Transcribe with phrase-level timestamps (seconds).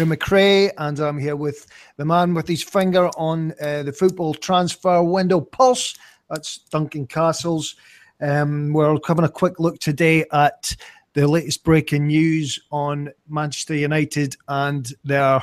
[0.00, 1.66] Henry McRae, and I'm here with
[1.98, 5.94] the man with his finger on uh, the football transfer window pulse.
[6.30, 7.76] That's Duncan Castles.
[8.18, 10.74] Um, we're having a quick look today at
[11.12, 15.42] the latest breaking news on Manchester United and their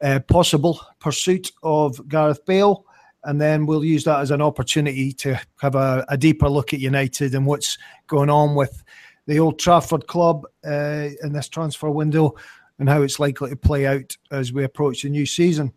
[0.00, 2.86] uh, possible pursuit of Gareth Bale.
[3.24, 6.78] And then we'll use that as an opportunity to have a, a deeper look at
[6.78, 8.84] United and what's going on with
[9.26, 12.36] the Old Trafford club uh, in this transfer window
[12.78, 15.72] and how it's likely to play out as we approach the new season.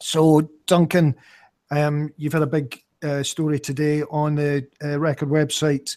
[0.00, 1.14] So, Duncan,
[1.70, 5.96] um, you've had a big uh, story today on the uh, record website.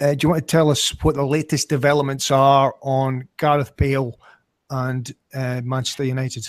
[0.00, 4.18] Uh, do you want to tell us what the latest developments are on Gareth Bale
[4.70, 6.48] and uh, Manchester United?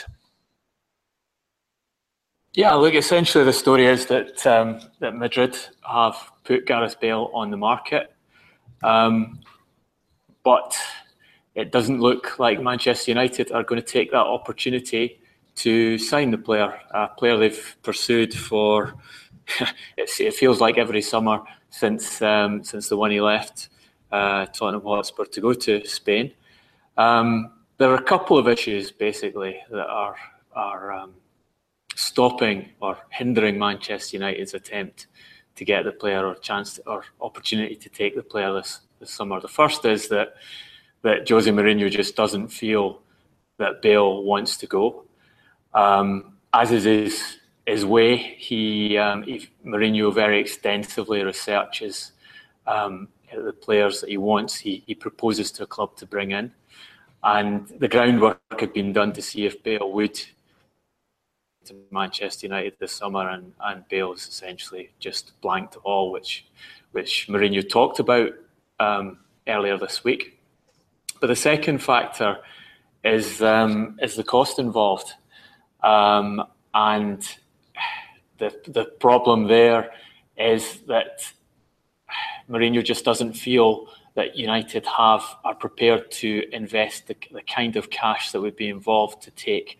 [2.54, 5.58] Yeah, look, essentially the story is that um, that Madrid
[5.90, 8.14] have put Gareth Bale on the market,
[8.84, 9.40] um,
[10.44, 10.78] but
[11.56, 15.20] it doesn't look like Manchester United are going to take that opportunity
[15.56, 18.96] to sign the player, a player they've pursued for
[19.98, 23.70] it feels like every summer since um, since the one he left
[24.12, 26.32] uh, Tottenham Hotspur to go to Spain.
[26.98, 30.16] Um, there are a couple of issues basically that are
[30.54, 31.14] are um,
[31.96, 35.08] stopping or hindering Manchester United's attempt
[35.56, 39.12] to get the player or chance to, or opportunity to take the player this, this
[39.12, 39.40] summer.
[39.40, 40.36] The first is that
[41.04, 43.02] that Jose Mourinho just doesn't feel
[43.58, 45.06] that Bale wants to go,
[45.74, 48.18] um, as is his his way.
[48.18, 52.12] He, um, he Mourinho very extensively researches
[52.68, 54.56] um, the players that he wants.
[54.58, 56.52] He, he proposes to a club to bring in,
[57.24, 60.20] and the groundwork had been done to see if Bale would
[61.66, 66.46] to Manchester United this summer, and and Bale's essentially just blanked all, which
[66.92, 68.32] which Mourinho talked about
[68.80, 70.41] um, earlier this week.
[71.22, 72.40] But the second factor
[73.04, 75.14] is um, is the cost involved,
[75.84, 76.44] um,
[76.74, 77.22] and
[78.40, 79.92] the the problem there
[80.36, 81.32] is that
[82.50, 87.92] Mourinho just doesn't feel that United have are prepared to invest the, the kind of
[87.92, 89.78] cash that would be involved to take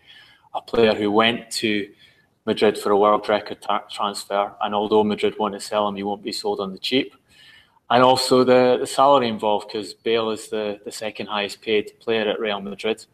[0.54, 1.90] a player who went to
[2.46, 3.58] Madrid for a world record
[3.90, 7.16] transfer, and although Madrid want to sell him, he won't be sold on the cheap.
[7.90, 12.28] And also the, the salary involved, because Bale is the, the second highest paid player
[12.28, 13.04] at Real Madrid.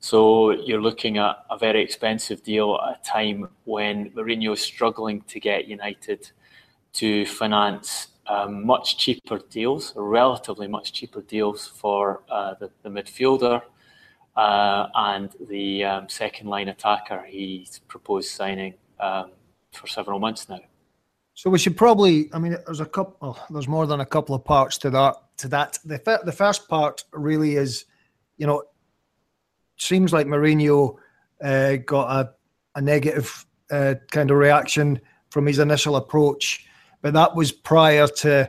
[0.00, 5.20] So you're looking at a very expensive deal at a time when Mourinho is struggling
[5.22, 6.30] to get United
[6.94, 13.62] to finance um, much cheaper deals, relatively much cheaper deals for uh, the, the, midfielder
[14.36, 19.30] uh, and the um, second line attacker he's proposed signing um,
[19.72, 20.60] for several months now.
[21.42, 22.30] So we should probably.
[22.32, 23.16] I mean, there's a couple.
[23.20, 25.16] Oh, there's more than a couple of parts to that.
[25.38, 27.84] To that, the the first part really is,
[28.36, 28.62] you know,
[29.76, 30.94] seems like Mourinho
[31.42, 32.32] uh, got a,
[32.76, 35.00] a negative uh, kind of reaction
[35.30, 36.64] from his initial approach,
[37.00, 38.48] but that was prior to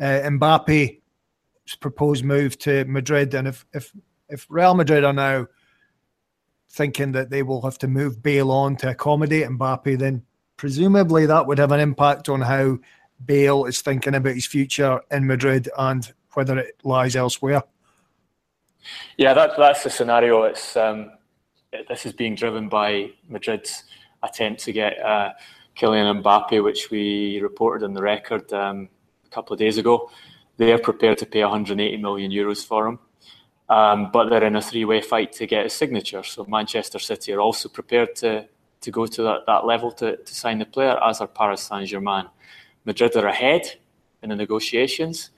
[0.00, 0.96] uh, Mbappe's
[1.78, 3.34] proposed move to Madrid.
[3.34, 3.92] And if, if
[4.30, 5.46] if Real Madrid are now
[6.70, 10.22] thinking that they will have to move Bale on to accommodate Mbappe, then
[10.60, 12.78] presumably that would have an impact on how
[13.24, 17.62] Bale is thinking about his future in Madrid and whether it lies elsewhere.
[19.16, 20.42] Yeah, that, that's the scenario.
[20.42, 21.12] It's um,
[21.88, 23.84] this is being driven by Madrid's
[24.22, 25.30] attempt to get uh,
[25.78, 28.90] Kylian Mbappe, which we reported in the record um,
[29.24, 30.10] a couple of days ago.
[30.58, 32.98] They are prepared to pay 180 million euros for him,
[33.70, 36.22] um, but they're in a three-way fight to get his signature.
[36.22, 38.46] So Manchester City are also prepared to
[38.80, 41.88] to go to that, that level to, to sign the player, as are Paris Saint
[41.88, 42.26] Germain.
[42.84, 43.62] Madrid are ahead
[44.22, 45.30] in the negotiations,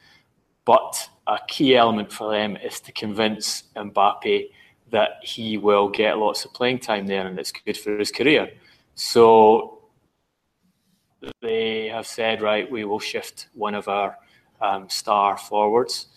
[0.64, 4.48] but a key element for them is to convince Mbappe
[4.90, 8.50] that he will get lots of playing time there and it's good for his career.
[8.94, 9.82] So
[11.40, 14.18] they have said, right, we will shift one of our
[14.60, 16.08] um, star forwards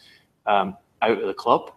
[0.46, 1.72] um, out of the club.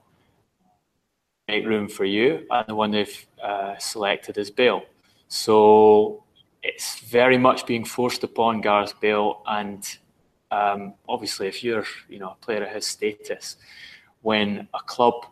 [1.48, 4.82] make room for you, and the one they've uh, selected is Bale.
[5.28, 6.24] So
[6.62, 9.86] it's very much being forced upon Gareth Bale, and
[10.50, 13.56] um, obviously, if you're you know a player of his status,
[14.22, 15.26] when a club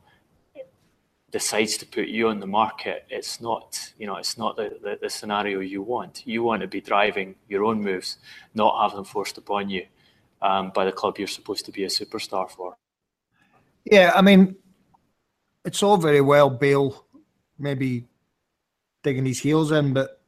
[1.32, 4.98] decides to put you on the market, it's not you know it's not the, the,
[5.00, 6.22] the scenario you want.
[6.26, 8.18] You want to be driving your own moves,
[8.54, 9.86] not have them forced upon you
[10.42, 12.76] um, by the club you're supposed to be a superstar for.
[13.84, 14.56] Yeah, I mean,
[15.64, 17.06] it's all very well Bale
[17.58, 18.04] maybe
[19.06, 20.20] digging his heels in, but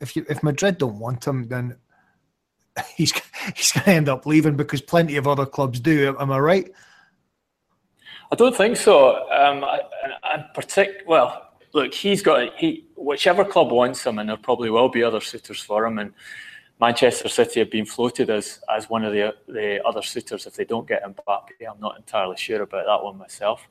[0.00, 1.76] if you if Madrid don't want him, then
[2.96, 3.12] he's
[3.54, 6.16] he's going to end up leaving because plenty of other clubs do.
[6.18, 6.72] Am I right?
[8.32, 9.30] I don't think so.
[9.30, 9.80] Um, I,
[10.22, 14.88] I partic- well, look, he's got he whichever club wants him, and there probably will
[14.88, 15.98] be other suitors for him.
[15.98, 16.14] And
[16.80, 20.64] Manchester City have been floated as as one of the the other suitors if they
[20.64, 21.14] don't get him.
[21.14, 21.50] Mbappe.
[21.70, 23.68] I'm not entirely sure about that one myself.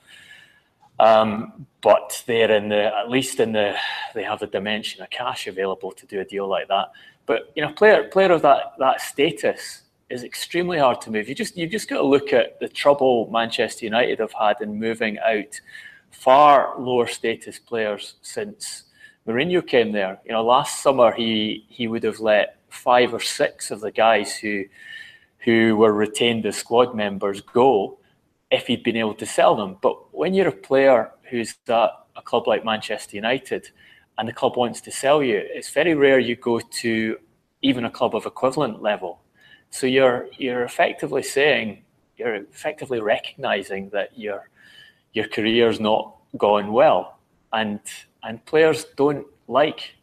[0.99, 3.75] Um, but they're in the at least in the
[4.13, 6.91] they have the dimension of cash available to do a deal like that.
[7.25, 11.27] But you know, player player of that that status is extremely hard to move.
[11.27, 14.79] You just you've just got to look at the trouble Manchester United have had in
[14.79, 15.59] moving out
[16.11, 18.83] far lower status players since
[19.27, 20.19] Mourinho came there.
[20.25, 24.35] You know, last summer he he would have let five or six of the guys
[24.35, 24.65] who
[25.39, 27.97] who were retained as squad members go
[28.53, 29.77] if he'd been able to sell them.
[29.81, 33.69] But when you're a player who's at a club like Manchester United
[34.17, 37.17] and the club wants to sell you, it's very rare you go to
[37.63, 39.19] even a club of equivalent level.
[39.71, 41.83] So you're you're effectively saying
[42.17, 44.49] you're effectively recognizing that your
[45.13, 47.17] your career's not going well,
[47.53, 47.79] and
[48.21, 49.95] and players don't like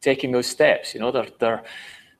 [0.00, 0.94] taking those steps.
[0.94, 1.64] You know, they're they're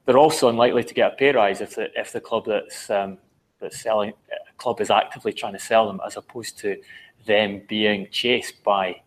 [0.05, 3.19] they're also unlikely to get a pay rise if the if the club that's um,
[3.61, 6.77] that's selling a club is actively trying to sell them, as opposed to
[7.27, 9.01] them being chased by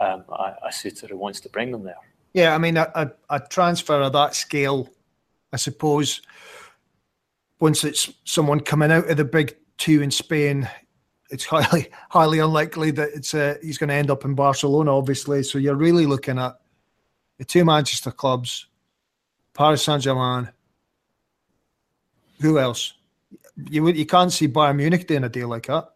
[0.00, 1.96] um, a, a, suitor who wants to bring them there.
[2.34, 4.90] Yeah, I mean, a, a, a transfer of that scale,
[5.52, 6.20] I suppose,
[7.60, 10.68] once it's someone coming out of the big two in Spain,
[11.30, 14.96] it's highly highly unlikely that it's uh, he's going to end up in Barcelona.
[14.96, 16.58] Obviously, so you're really looking at
[17.38, 18.66] the two Manchester clubs,
[19.54, 20.50] Paris Saint Germain.
[22.40, 22.92] Who else?
[23.70, 25.88] You you can't see Bayern Munich doing a deal like that.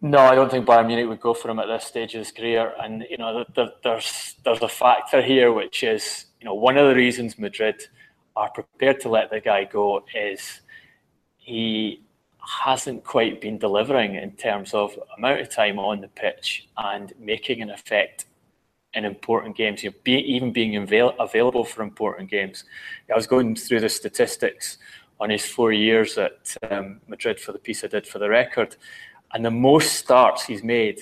[0.00, 2.32] No, I don't think Bayern Munich would go for him at this stage of his
[2.32, 2.72] career.
[2.82, 6.94] And you know, there's there's a factor here, which is you know one of the
[6.94, 7.82] reasons Madrid
[8.34, 10.60] are prepared to let the guy go is
[11.36, 12.02] he
[12.64, 17.62] hasn't quite been delivering in terms of amount of time on the pitch and making
[17.62, 18.26] an effect
[18.94, 22.64] in important games, you know, be, even being avail- available for important games.
[23.10, 24.78] I was going through the statistics
[25.22, 28.74] on his four years at um, Madrid for the piece I did for the record,
[29.32, 31.00] and the most starts he's made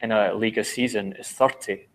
[0.00, 1.86] in a Liga season is 30.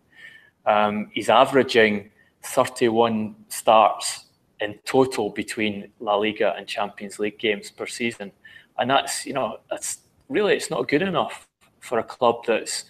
[0.64, 2.10] Um, he's averaging
[2.42, 4.24] 31 starts
[4.58, 8.32] in total between La Liga and Champions League games per season,
[8.78, 9.98] and that's you know that's
[10.30, 11.46] really it's not good enough
[11.80, 12.84] for a club that's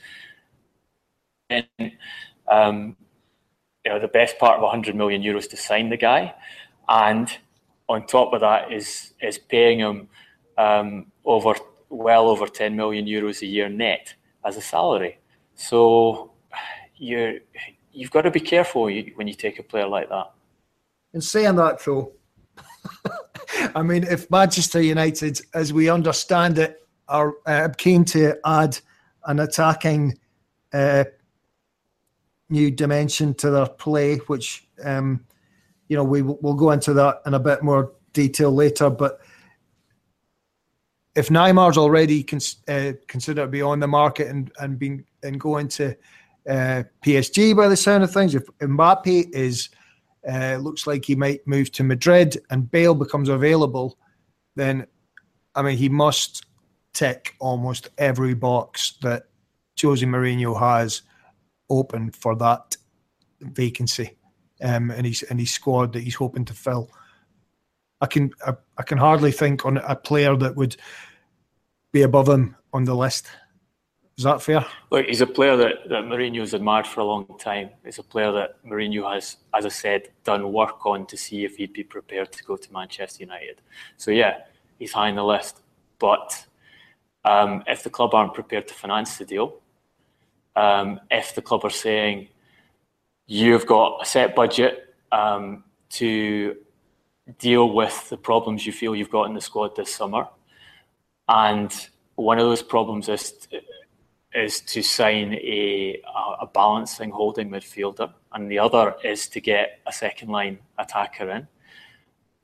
[1.50, 1.64] in
[2.48, 2.96] um,
[3.84, 6.32] you know the best part of 100 million euros to sign the guy,
[6.88, 7.36] and
[7.88, 10.08] on top of that is is paying him
[10.58, 11.54] um, over
[11.88, 15.18] well over 10 million euros a year net as a salary.
[15.54, 16.32] So
[16.96, 17.40] you
[17.92, 20.30] you've got to be careful when you take a player like that.
[21.14, 22.12] In saying that, though,
[23.74, 28.78] I mean, if Manchester United, as we understand it, are uh, keen to add
[29.24, 30.18] an attacking
[30.72, 31.04] uh,
[32.50, 35.24] new dimension to their play, which um,
[35.88, 38.90] you know we we'll go into that in a bit more detail later.
[38.90, 39.20] But
[41.14, 45.40] if Neymar's already cons- uh, considered to be on the market and and being and
[45.40, 45.90] going to
[46.48, 49.68] uh, PSG by the sound of things, if Mbappe is
[50.28, 53.98] uh, looks like he might move to Madrid and Bale becomes available,
[54.56, 54.86] then
[55.54, 56.46] I mean he must
[56.92, 59.24] tick almost every box that
[59.80, 61.02] Jose Mourinho has
[61.68, 62.76] open for that
[63.40, 64.16] vacancy
[64.62, 66.90] um, in his in his squad that he's hoping to fill.
[68.00, 70.76] I can I, I can hardly think on a player that would
[71.92, 73.26] be above him on the list.
[74.18, 74.64] Is that fair?
[74.90, 77.68] Look, he's a player that, that Mourinho's admired for a long time.
[77.84, 81.56] He's a player that Mourinho has, as I said, done work on to see if
[81.56, 83.60] he'd be prepared to go to Manchester United.
[83.98, 84.38] So, yeah,
[84.78, 85.60] he's high on the list.
[85.98, 86.46] But
[87.26, 89.60] um, if the club aren't prepared to finance the deal,
[90.54, 92.28] um, if the club are saying
[93.26, 96.56] you've got a set budget um, to
[97.38, 100.28] deal with the problems you feel you've got in the squad this summer,
[101.28, 103.48] and one of those problems is
[104.34, 106.00] is to sign a,
[106.40, 111.48] a balancing holding midfielder, and the other is to get a second line attacker in.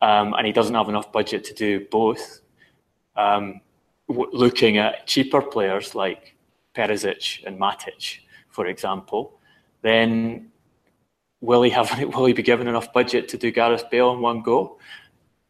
[0.01, 2.41] Um, and he doesn't have enough budget to do both.
[3.15, 3.61] Um,
[4.09, 6.35] w- looking at cheaper players like
[6.75, 9.39] Perisic and Matic, for example,
[9.83, 10.51] then
[11.42, 14.40] will he have will he be given enough budget to do Gareth Bale in one
[14.40, 14.78] go?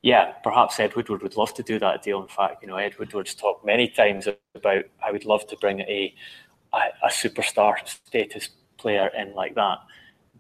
[0.03, 2.21] Yeah, perhaps Ed Woodward would love to do that deal.
[2.21, 5.81] In fact, you know, Ed Woodward's talked many times about I would love to bring
[5.81, 6.13] a
[6.73, 9.79] a, a superstar status player in like that.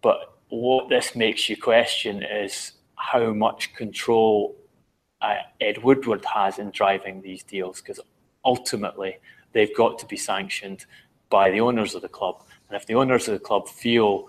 [0.01, 4.57] But what this makes you question is how much control
[5.21, 8.01] uh, Ed Woodward has in driving these deals, because
[8.45, 9.19] ultimately
[9.53, 10.87] they've got to be sanctioned
[11.31, 12.43] by the owners of the club.
[12.69, 14.29] And if the owners of the club feel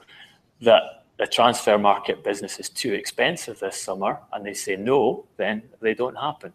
[0.61, 5.63] that the transfer market business is too expensive this summer and they say no, then
[5.81, 6.53] they don't happen.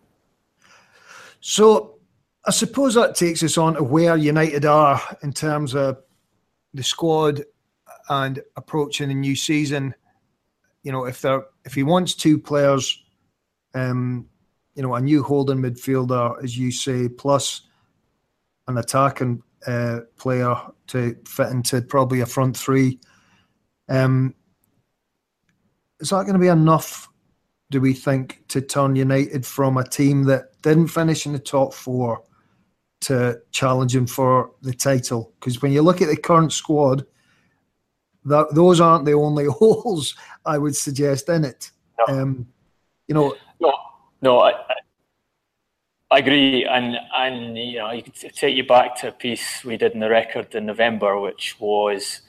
[1.41, 1.99] So
[2.47, 5.99] I suppose that takes us on to where United are in terms of
[6.75, 7.45] the squad
[8.09, 9.95] and approaching a new season.
[10.83, 13.03] You know, if they're if he wants two players,
[13.75, 14.29] um,
[14.75, 17.63] you know, a new holding midfielder, as you say, plus
[18.67, 20.55] an attacking uh, player
[20.89, 22.99] to fit into probably a front three.
[23.89, 24.35] Um,
[26.01, 27.09] is that going to be enough?
[27.71, 31.75] Do we think to turn United from a team that didn't finish in the top
[31.75, 32.23] four
[33.03, 35.33] to challenging for the title?
[35.39, 37.05] Because when you look at the current squad,
[38.25, 40.15] that those aren't the only holes
[40.45, 41.71] I would suggest in it.
[41.99, 42.23] No.
[42.23, 42.47] Um,
[43.07, 43.73] you know, no,
[44.23, 44.53] no, I,
[46.11, 49.77] I agree, and and you know, you could take you back to a piece we
[49.77, 52.21] did in the record in November, which was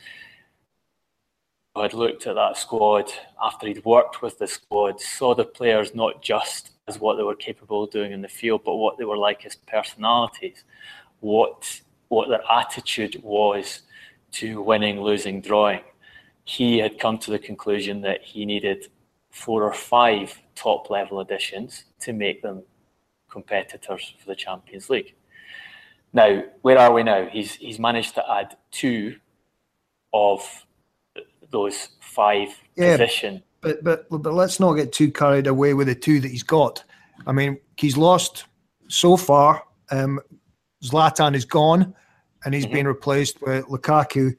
[1.84, 6.22] had looked at that squad after he'd worked with the squad, saw the players not
[6.22, 9.18] just as what they were capable of doing in the field, but what they were
[9.18, 10.64] like as personalities,
[11.20, 13.84] what what their attitude was
[14.32, 15.82] to winning, losing, drawing.
[16.44, 18.88] He had come to the conclusion that he needed
[19.30, 22.64] four or five top level additions to make them
[23.30, 25.14] competitors for the Champions League.
[26.12, 27.28] Now, where are we now?
[27.28, 29.18] He's he's managed to add two
[30.12, 30.66] of
[31.52, 33.44] those five yeah, position.
[33.62, 36.84] But but but let's not get too carried away with the two that he's got.
[37.28, 38.46] I mean, he's lost
[38.88, 39.64] so far.
[39.92, 40.20] Um,
[40.84, 41.94] Zlatan is gone,
[42.46, 42.76] and he's mm-hmm.
[42.76, 44.36] been replaced with Lukaku.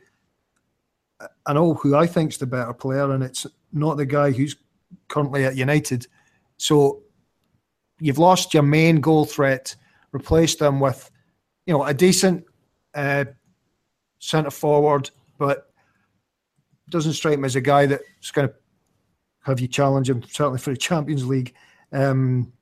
[1.44, 4.56] I know who I think's the better player, and it's not the guy who's
[5.08, 6.06] currently at United.
[6.56, 7.02] So
[8.00, 9.76] you've lost your main goal threat,
[10.12, 11.10] replaced them with,
[11.66, 12.44] you know, a decent
[12.94, 13.26] uh,
[14.18, 15.69] centre forward, but
[16.90, 18.54] doesn't strike me as a guy that's going to
[19.44, 21.54] have you challenge him certainly for the Champions League.
[21.92, 22.52] Um,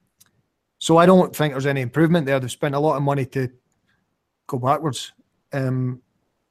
[0.79, 2.39] so I don't think there's any improvement there.
[2.39, 3.51] They've spent a lot of money to
[4.47, 5.13] go backwards.
[5.53, 6.03] Um,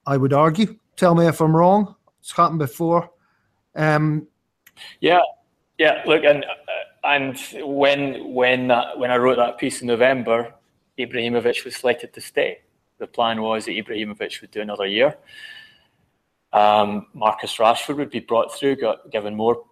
[0.06, 0.78] I would argue.
[0.96, 1.96] Tell me if I'm wrong.
[2.20, 3.10] It's happened before.
[3.76, 4.28] Um,
[5.00, 5.22] yeah,
[5.78, 6.02] yeah.
[6.06, 10.54] Look, and uh, and when when that, when I wrote that piece in November,
[10.98, 12.60] Ibrahimovic was slated to stay.
[12.98, 15.16] The plan was that Ibrahimovic would do another year.
[16.54, 19.64] Um, Marcus Rashford would be brought through, got given more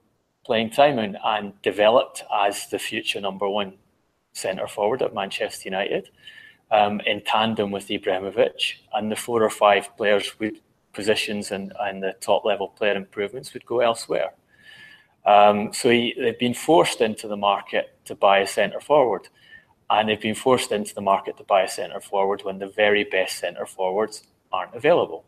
[0.46, 3.74] playing time, and, and developed as the future number one
[4.34, 6.10] centre forward at Manchester United,
[6.72, 10.56] um, in tandem with Ibrahimovic, and the four or five players with
[10.94, 14.34] positions and, and the top level player improvements would go elsewhere.
[15.26, 19.28] Um, so he, they've been forced into the market to buy a centre forward,
[19.90, 23.04] and they've been forced into the market to buy a centre forward when the very
[23.04, 25.26] best centre forwards aren't available.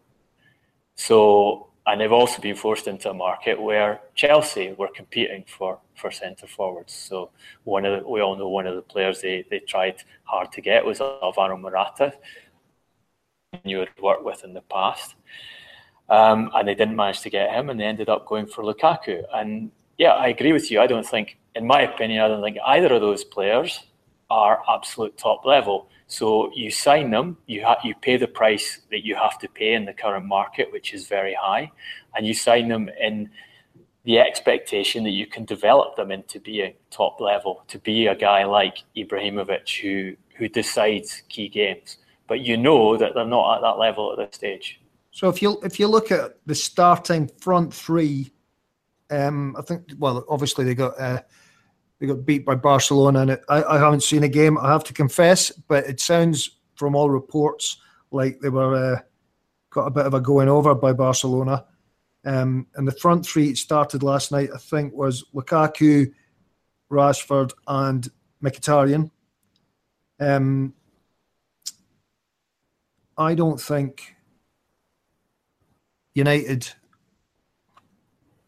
[0.98, 6.12] So, and they've also been forced into a market where Chelsea were competing for, for
[6.12, 6.92] centre forwards.
[6.92, 7.30] So,
[7.64, 10.62] one of the, we all know one of the players they, they tried hard to
[10.62, 12.14] get was Alvaro Morata,
[13.64, 15.16] you had worked with in the past.
[16.10, 19.24] Um, and they didn't manage to get him, and they ended up going for Lukaku.
[19.34, 20.82] And yeah, I agree with you.
[20.82, 23.84] I don't think, in my opinion, I don't think either of those players
[24.30, 25.90] are absolute top level.
[26.08, 29.74] So you sign them, you ha- you pay the price that you have to pay
[29.74, 31.72] in the current market, which is very high,
[32.16, 33.30] and you sign them in
[34.06, 38.46] the expectation that you can develop them into being top level, to be a guy
[38.46, 41.98] like Ibrahimovic who who decides key games.
[42.28, 44.80] But you know that they're not at that level at this stage.
[45.12, 48.32] So if you if you look at the starting front three,
[49.10, 51.00] um, I think well obviously they got.
[51.00, 51.22] Uh,
[52.00, 54.58] they got beat by Barcelona, and I, I haven't seen a game.
[54.58, 57.78] I have to confess, but it sounds from all reports
[58.12, 59.00] like they were uh,
[59.72, 61.66] got a bit of a going over by Barcelona.
[62.24, 66.12] Um, and the front three started last night, I think, was Lukaku,
[66.92, 68.08] Rashford, and
[68.44, 69.10] Mkhitaryan.
[70.20, 70.74] Um,
[73.18, 74.16] I don't think
[76.14, 76.70] United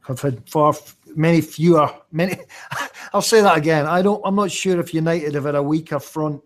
[0.07, 0.73] have had far
[1.15, 2.35] many fewer many.
[3.13, 3.85] I'll say that again.
[3.85, 4.21] I don't.
[4.23, 6.41] I'm not sure if United have had a weaker front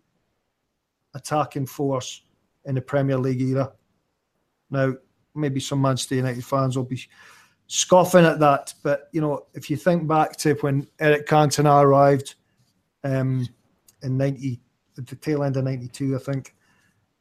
[1.14, 2.24] attacking force
[2.66, 3.72] in the Premier League era.
[4.70, 4.94] Now,
[5.36, 7.02] maybe some Manchester United fans will be
[7.68, 12.36] scoffing at that, but you know, if you think back to when Eric Cantona arrived
[13.04, 13.48] um,
[14.02, 14.62] in ninety,
[14.98, 16.56] at the tail end of '92, I think,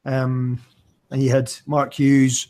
[0.05, 0.59] um,
[1.11, 2.47] and you had Mark Hughes,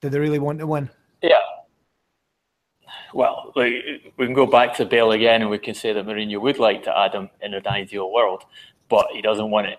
[0.00, 0.90] Do they really want to win?
[1.22, 1.38] Yeah.
[3.14, 6.58] Well, we can go back to Bale again, and we can say that Mourinho would
[6.58, 8.44] like to add him in an ideal world,
[8.88, 9.78] but he doesn't want it.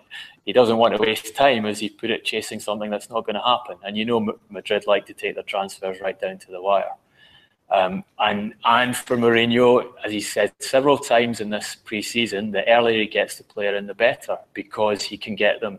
[0.50, 3.36] He doesn't want to waste time, as he put it, chasing something that's not going
[3.36, 3.76] to happen.
[3.84, 6.90] And you know, Madrid like to take their transfers right down to the wire.
[7.70, 12.98] Um, and and for Mourinho, as he said several times in this pre-season, the earlier
[12.98, 15.78] he gets the player in, the better because he can get them,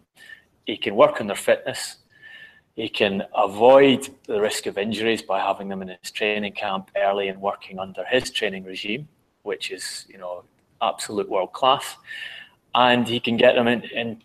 [0.65, 1.97] he can work on their fitness,
[2.77, 7.27] he can avoid the risk of injuries by having them in his training camp early
[7.27, 9.05] and working under his training regime,
[9.43, 10.45] which is you know
[10.81, 11.97] absolute world class,
[12.73, 14.21] and he can get them in, in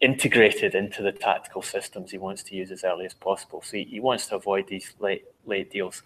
[0.00, 3.62] integrated into the tactical systems he wants to use as early as possible.
[3.62, 6.02] So he, he, wants to avoid these late late deals.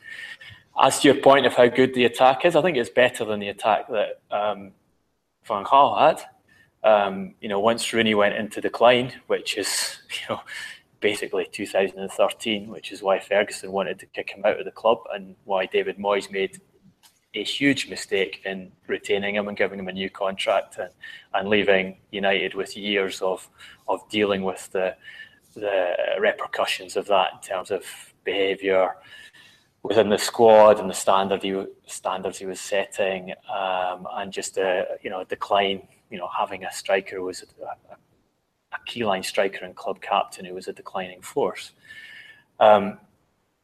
[0.81, 3.39] As to your point of how good the attack is, I think it's better than
[3.39, 4.73] the attack that um,
[5.47, 6.23] Van Gaal had.
[6.83, 10.41] Um, you know, once Rooney went into decline, which is you know
[11.01, 15.37] basically 2013, which is why Ferguson wanted to kick him out of the club and
[15.45, 16.61] why David Moyes made
[17.35, 20.91] a huge mistake in retaining him and giving him a new contract and,
[21.35, 23.49] and leaving United with years of
[23.89, 24.95] of dealing with the
[25.55, 27.85] the repercussions of that in terms of
[28.25, 28.95] behaviour
[29.85, 34.87] within the squad and the standard he, standards he was setting, um, and just a
[35.03, 35.87] you know a decline.
[36.11, 37.97] You know, having a striker who was a, a,
[38.73, 41.73] a key line striker and club captain who was a declining force.
[42.61, 42.99] Um,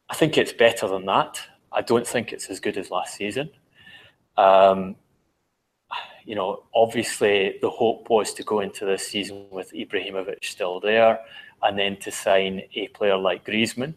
[0.09, 1.39] I think it's better than that.
[1.71, 3.51] I don't think it's as good as last season.
[4.41, 4.95] Um,
[6.25, 11.19] you know, obviously the hope was to go into this season with Ibrahimovic still there,
[11.61, 13.93] and then to sign a player like Griezmann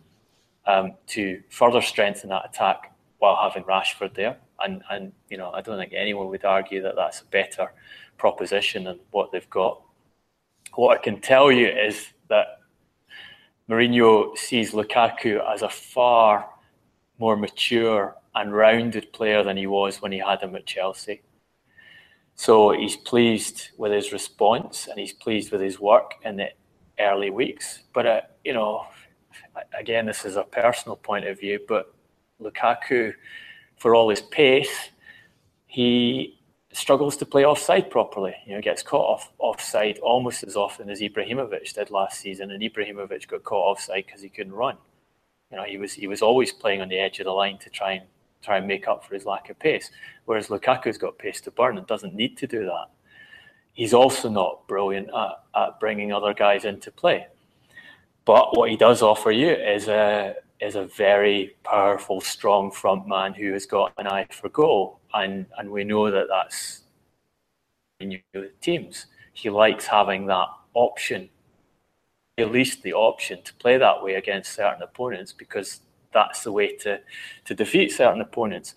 [0.66, 4.36] um, to further strengthen that attack while having Rashford there.
[4.60, 7.72] And and you know, I don't think anyone would argue that that's a better
[8.18, 9.80] proposition than what they've got.
[10.74, 12.46] What I can tell you is that
[13.68, 16.50] Mourinho sees Lukaku as a far
[17.18, 21.22] more mature and rounded player than he was when he had him at Chelsea.
[22.34, 26.48] So he's pleased with his response and he's pleased with his work in the
[26.98, 27.84] early weeks.
[27.92, 28.86] But, uh, you know,
[29.78, 31.94] again, this is a personal point of view, but
[32.40, 33.12] Lukaku,
[33.76, 34.90] for all his pace,
[35.66, 36.40] he
[36.72, 38.34] struggles to play offside properly.
[38.46, 42.62] You know, gets caught off offside almost as often as Ibrahimovic did last season, and
[42.62, 44.76] Ibrahimovic got caught offside because he couldn't run.
[45.50, 47.70] You know, he was he was always playing on the edge of the line to
[47.70, 48.06] try and
[48.44, 49.90] try and make up for his lack of pace.
[50.26, 52.86] Whereas Lukaku's got pace to burn and doesn't need to do that.
[53.72, 57.26] He's also not brilliant at, at bringing other guys into play.
[58.24, 63.34] But what he does offer you is a is a very powerful, strong front man
[63.34, 66.82] who has got an eye for goal, and and we know that that's
[68.00, 68.20] in
[68.60, 69.06] teams.
[69.32, 71.28] He likes having that option,
[72.38, 75.80] at least the option to play that way against certain opponents, because
[76.14, 77.00] that's the way to
[77.44, 78.74] to defeat certain opponents.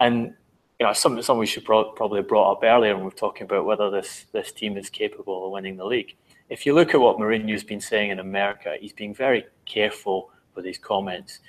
[0.00, 0.34] And
[0.78, 3.44] you know, something something we should pro- probably brought up earlier when we are talking
[3.44, 6.14] about whether this this team is capable of winning the league.
[6.48, 10.64] if you look at what Mourinho's been saying in America, he's being very careful with
[10.64, 11.40] his comments.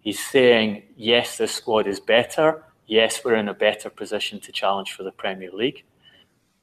[0.00, 2.64] He's saying, yes, this squad is better.
[2.86, 5.84] Yes, we're in a better position to challenge for the Premier League.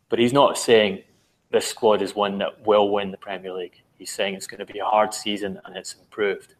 [0.09, 1.03] But he's not saying
[1.51, 3.81] this squad is one that will win the Premier League.
[3.97, 6.55] He's saying it's going to be a hard season and it's improved.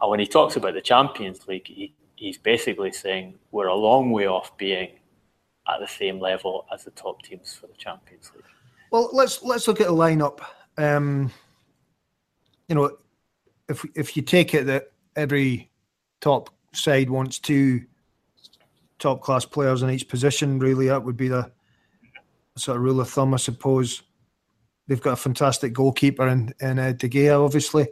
[0.00, 4.10] And when he talks about the Champions League, he, he's basically saying we're a long
[4.10, 4.90] way off being
[5.68, 8.44] at the same level as the top teams for the Champions League.
[8.90, 10.40] Well, let's let's look at the lineup.
[10.78, 11.30] Um,
[12.68, 12.96] you know,
[13.68, 15.70] if if you take it that every
[16.20, 17.84] top side wants two
[18.98, 21.50] top class players in each position, really, that would be the
[22.56, 24.02] sort of rule of thumb, I suppose.
[24.86, 27.88] They've got a fantastic goalkeeper in, in uh, De Gea, obviously,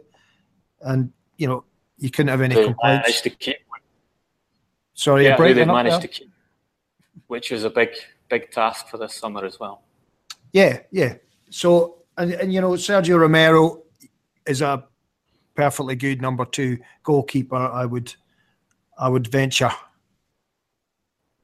[0.81, 1.63] and you know
[1.97, 3.07] you couldn't have any they complaints.
[3.07, 3.57] Managed to keep,
[4.93, 6.31] Sorry, yeah, they managed to keep,
[7.27, 7.89] which is a big
[8.29, 9.83] big task for this summer as well.
[10.51, 11.15] Yeah, yeah.
[11.49, 13.83] So and, and you know Sergio Romero
[14.47, 14.83] is a
[15.55, 17.55] perfectly good number two goalkeeper.
[17.55, 18.13] I would
[18.97, 19.71] I would venture.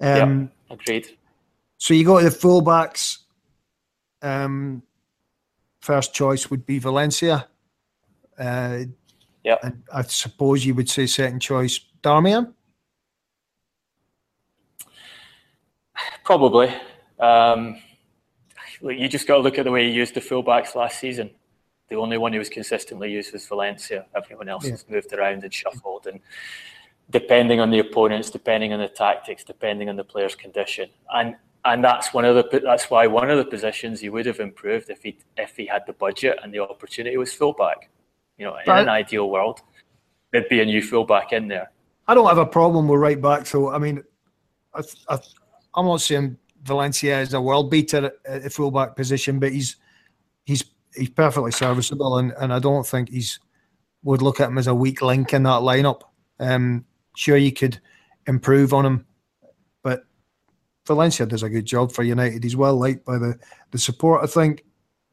[0.02, 1.18] Um, yeah, agreed.
[1.78, 3.20] So you go to the fullbacks.
[4.22, 4.82] Um,
[5.80, 7.48] first choice would be Valencia.
[8.38, 8.86] Uh,
[9.44, 9.58] yeah.
[9.64, 12.54] And I suppose you would say second choice Darmian?
[16.24, 16.74] Probably.
[17.20, 17.78] Um,
[18.82, 21.30] you just got to look at the way he used the fullbacks last season.
[21.90, 24.06] The only one who was consistently used was Valencia.
[24.16, 24.72] Everyone else yeah.
[24.72, 26.08] has moved around and shuffled.
[26.08, 26.20] And
[27.10, 30.90] depending on the opponents, depending on the tactics, depending on the player's condition.
[31.14, 34.40] And and that's one of the that's why one of the positions he would have
[34.40, 37.90] improved if he if he had the budget and the opportunity was fullback.
[38.38, 39.62] You know, in an ideal world,
[40.32, 41.72] there'd be a new fullback in there.
[42.08, 43.46] I don't have a problem with right back.
[43.46, 44.04] So I mean,
[44.74, 45.19] I, I,
[45.76, 49.78] I'm not saying Valencia is a world beater at the fullback position, but he's
[50.46, 50.63] he's
[50.96, 53.39] he's perfectly serviceable, and, and I don't think he's
[54.04, 56.02] would look at him as a weak link in that lineup.
[56.39, 57.80] Um, sure, you could
[58.28, 59.06] improve on him
[59.84, 60.06] but
[60.88, 62.43] Valencia does a good job for United.
[62.43, 63.38] He's well liked by the,
[63.72, 64.24] the support.
[64.24, 64.63] I think.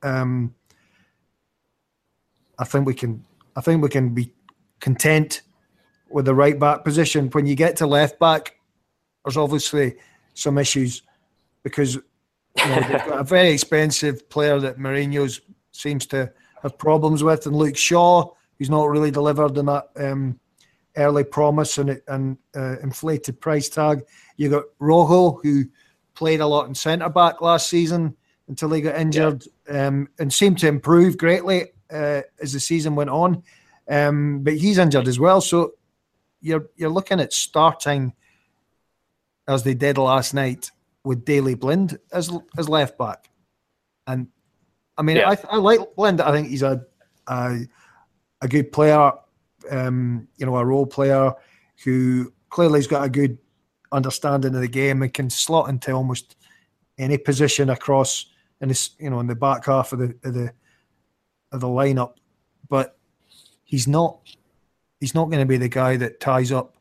[0.02, 0.54] Um,
[2.61, 3.25] I think we can.
[3.57, 4.33] I think we can be
[4.79, 5.42] content
[6.11, 7.29] with the right back position.
[7.31, 8.57] When you get to left back,
[9.25, 9.96] there's obviously
[10.35, 11.03] some issues
[11.62, 12.03] because you
[12.57, 15.40] know, they've got a very expensive player that Mourinho
[15.73, 16.31] seems to
[16.62, 20.38] have problems with, and Luke Shaw, who's not really delivered on that um,
[20.96, 24.03] early promise and, and uh, inflated price tag.
[24.37, 25.64] You got Rojo, who
[26.14, 28.14] played a lot in centre back last season
[28.49, 29.87] until he got injured yeah.
[29.87, 33.42] um, and seemed to improve greatly uh, as the season went on.
[33.88, 35.40] Um, but he's injured as well.
[35.40, 35.72] So
[36.40, 38.14] you're you're looking at starting
[39.48, 40.70] as they did last night
[41.05, 43.31] with Daley Blind as as left back,
[44.07, 44.29] and
[44.96, 45.31] I mean yeah.
[45.31, 46.20] I, I like Blind.
[46.20, 46.85] I think he's a
[47.26, 47.61] a,
[48.42, 49.12] a good player
[49.70, 51.35] um, you know, a role player
[51.85, 53.38] who clearly has got a good
[53.92, 56.37] understanding of the game and can slot into almost
[56.98, 58.26] any position across
[58.61, 60.53] in this, you know, in the back half of the of the
[61.52, 62.14] of the lineup.
[62.68, 62.96] But
[63.64, 64.18] he's not
[65.00, 66.76] he's not going to be the guy that ties up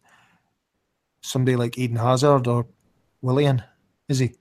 [1.22, 2.66] somebody like Eden Hazard or
[3.22, 3.64] Willian,
[4.08, 4.34] is he?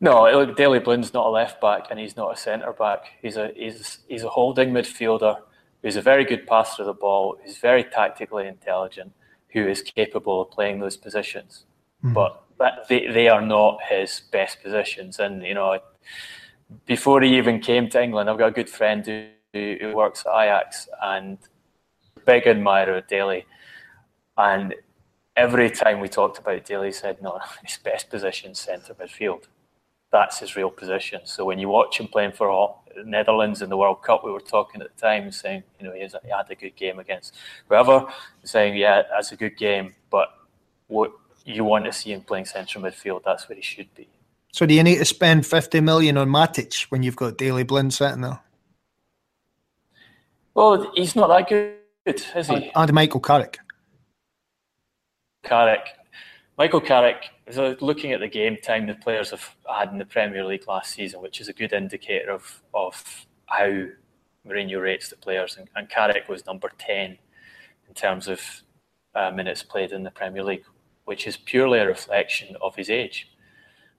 [0.00, 3.04] No, look, Daley Blind's not a left back and he's not a centre back.
[3.20, 5.38] He's a he's he's a holding midfielder
[5.82, 9.12] who's a very good passer of the ball, who's very tactically intelligent,
[9.48, 11.64] who is capable of playing those positions.
[12.04, 12.14] Mm.
[12.14, 12.44] But
[12.88, 15.18] they, they are not his best positions.
[15.18, 15.78] And, you know,
[16.86, 20.32] before he even came to England, I've got a good friend who, who works at
[20.32, 21.38] Ajax and
[22.24, 23.46] big admirer of Daley.
[24.36, 24.74] And
[25.36, 29.44] every time we talked about Daley, he said, no, his best position centre midfield.
[30.10, 31.20] That's his real position.
[31.24, 34.80] So when you watch him playing for Netherlands in the World Cup, we were talking
[34.80, 37.36] at the time, saying, you know, he had a good game against
[37.68, 38.06] whoever,
[38.42, 40.28] saying, yeah, that's a good game, but
[40.86, 41.12] what
[41.44, 44.08] you want to see him playing central midfield, that's where he should be.
[44.52, 47.92] So do you need to spend 50 million on Matic when you've got Daley Blind
[47.92, 48.40] sitting there?
[50.54, 52.70] Well, he's not that good, is he?
[52.74, 53.58] And Michael Carrick.
[55.44, 55.86] Carrick.
[56.56, 60.44] Michael Carrick, is looking at the game time the players have had in the Premier
[60.44, 63.84] League last season, which is a good indicator of, of how
[64.46, 65.56] Mourinho rates the players.
[65.56, 67.16] And, and Carrick was number 10
[67.86, 68.40] in terms of
[69.14, 70.64] uh, minutes played in the Premier League,
[71.04, 73.28] which is purely a reflection of his age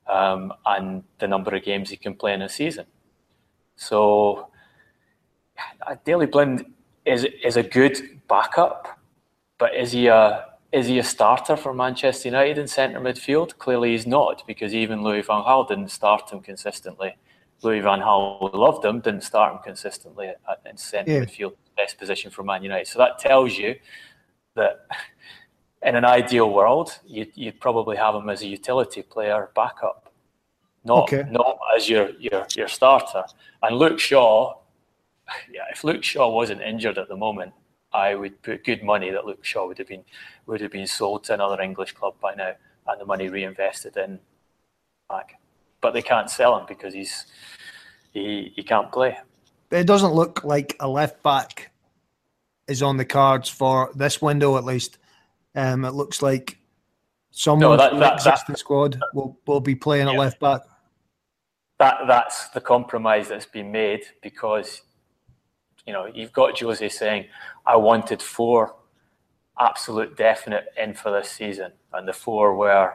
[0.10, 2.86] um, and the number of games he can play in a season.
[3.76, 4.50] So,
[6.06, 6.65] Daley Blind
[7.06, 9.00] is, is a good backup,
[9.58, 13.58] but is he a is he a starter for Manchester United in centre midfield?
[13.58, 17.15] Clearly, he's not because even Louis van Gaal didn't start him consistently
[17.62, 20.32] Louis Van Gaal loved him, didn't start him consistently
[20.65, 21.19] in centre Yeah.
[21.22, 22.88] midfield, best position for Man United.
[22.88, 23.76] So that tells you
[24.56, 24.86] that
[25.84, 30.12] in an ideal world, you'd, you'd probably have him as a utility player backup,
[30.84, 31.30] not Okay.
[31.30, 33.24] not as your, your your starter.
[33.63, 34.58] And Luke Shaw,
[35.52, 37.54] yeah, if Luke Shaw wasn't injured at the moment,
[37.94, 40.04] I would put good money that Luke Shaw would have been
[40.48, 42.54] would have been sold to another English club by now,
[42.88, 44.20] and the money reinvested in
[45.10, 45.39] back.
[45.82, 47.26] But they can't sell him because he's
[48.12, 49.18] he he can't play.
[49.72, 51.72] It doesn't look like a left back
[52.68, 54.98] is on the cards for this window, at least.
[55.56, 56.58] Um, it looks like
[57.32, 60.62] someone No, that- from the that- existing squad will, will be playing a left back.
[61.80, 64.82] that that's the compromise that's been made because
[65.86, 67.26] you know you've got Jose saying
[67.66, 68.76] I wanted four
[69.60, 72.94] absolute definite in for this season, and the four were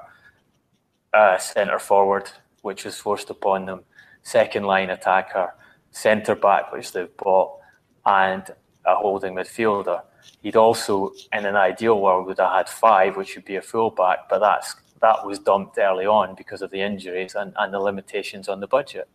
[1.12, 2.30] uh, centre forward,
[2.62, 3.84] which was forced upon them,
[4.22, 5.54] second line attacker,
[5.90, 7.58] centre back, which they've bought,
[8.06, 8.50] and
[8.86, 10.02] a holding midfielder.
[10.42, 13.90] He'd also, in an ideal world, would have had five, which would be a full
[13.90, 17.78] back, but that's that was dumped early on because of the injuries and, and the
[17.78, 19.06] limitations on the budget.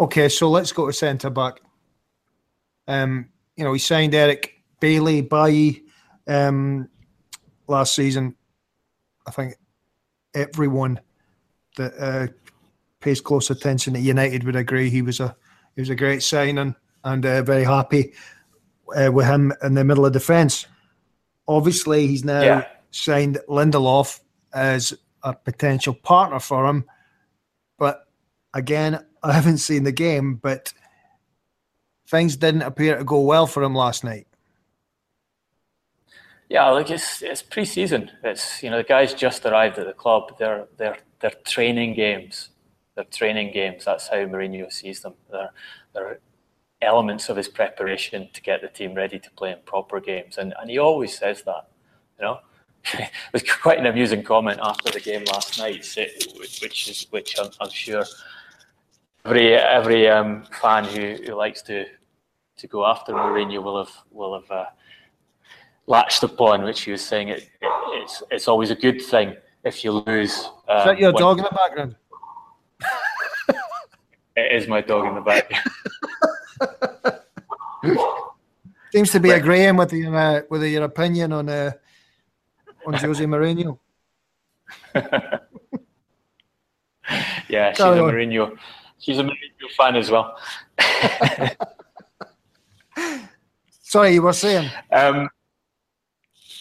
[0.00, 1.60] Okay, so let's go to centre back.
[2.88, 5.82] Um, you know, he signed Eric Bailey Bailly
[6.26, 6.88] um,
[7.66, 8.34] last season.
[9.26, 9.54] I think
[10.34, 11.00] everyone
[11.76, 12.26] that uh,
[13.00, 15.36] pays close attention to United would agree he was a
[15.74, 18.12] he was a great signing and uh, very happy
[18.94, 20.66] uh, with him in the middle of defence.
[21.48, 22.68] Obviously, he's now Yeah.
[22.90, 24.20] signed Lindelof
[24.52, 26.84] as a potential partner for him,
[27.78, 28.06] but
[28.54, 30.72] again, I haven't seen the game, but
[32.08, 34.26] things didn't appear to go well for him last night.
[36.48, 38.10] Yeah, like it's it's pre-season.
[38.22, 40.38] It's you know the guys just arrived at the club.
[40.38, 42.50] They're they're they're training games.
[42.94, 43.84] They're training games.
[43.84, 45.14] That's how Mourinho sees them.
[45.30, 45.50] They're
[45.92, 46.20] they're
[46.82, 50.54] elements of his preparation to get the team ready to play in proper games, and
[50.60, 51.68] and he always says that.
[52.18, 52.40] You know,
[52.94, 55.86] it was quite an amusing comment after the game last night,
[56.38, 58.04] which is which I'm, I'm sure
[59.24, 61.86] every every um, fan who, who likes to
[62.56, 64.50] to go after Mourinho will have will have.
[64.50, 64.66] Uh,
[65.86, 69.84] latched upon, which he was saying it, it, it's it's always a good thing if
[69.84, 70.50] you lose.
[70.68, 71.96] Uh, Is that your when- dog in the background?
[74.38, 75.50] It is my dog in the back.
[78.92, 81.72] Seems to be agreeing with your uh, with your opinion on uh,
[82.86, 83.78] on Jose Mourinho.
[87.48, 88.12] yeah, she's Carry a on.
[88.12, 88.56] Mourinho.
[88.98, 90.38] She's a Mourinho fan as well.
[93.82, 94.70] Sorry, you were saying.
[94.92, 95.28] Um,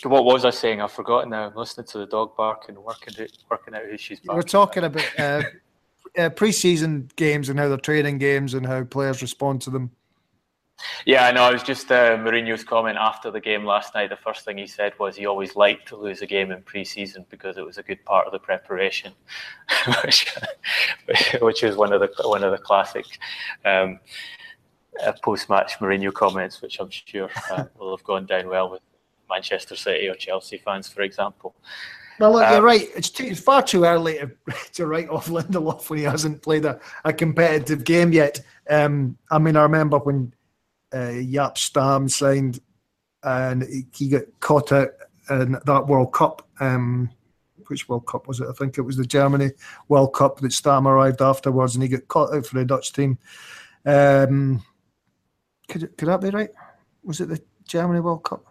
[0.03, 0.81] what was I saying?
[0.81, 1.47] I've forgotten now.
[1.47, 4.49] I'm listening to the dog bark and working out, working out who she's were barking.
[4.49, 5.41] talking about uh,
[6.17, 9.91] uh, pre-season games and how they're training games and how players respond to them.
[11.05, 11.49] Yeah, I know.
[11.49, 14.09] It was just uh, Mourinho's comment after the game last night.
[14.09, 17.25] The first thing he said was he always liked to lose a game in pre-season
[17.29, 19.13] because it was a good part of the preparation,
[20.03, 20.35] which,
[21.39, 23.05] which is one of the one of the classic
[23.63, 23.99] um,
[25.03, 28.81] uh, post-match Mourinho comments, which I'm sure uh, will have gone down well with
[29.29, 31.55] Manchester City or Chelsea fans, for example.
[32.19, 32.87] Well, look, you're Um, right.
[32.95, 34.31] It's, too, it's far too early to,
[34.73, 38.39] to write off Lindelof when he hasn't played a, a competitive game yet.
[38.69, 40.33] Um, I mean, I remember when
[40.93, 42.59] uh, Jaap Stam signed
[43.23, 44.89] and he- he got caught out
[45.29, 46.47] in that World Cup.
[46.59, 47.09] Um,
[47.67, 48.47] which World Cup was it?
[48.47, 49.49] I think it was the Germany
[49.87, 53.17] World Cup that Stam arrived afterwards and he got caught out for the Dutch team.
[53.85, 54.63] Um,
[55.67, 56.51] could, could that be right?
[57.03, 58.45] Was it the Germany World Cup?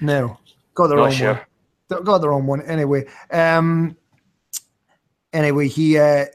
[0.00, 0.38] No,
[0.78, 1.34] got the Not wrong sure.
[1.34, 1.42] one.
[1.90, 2.62] Got got the wrong one.
[2.62, 3.96] Anyway, um,
[5.32, 5.98] anyway, he.
[5.98, 6.26] Uh,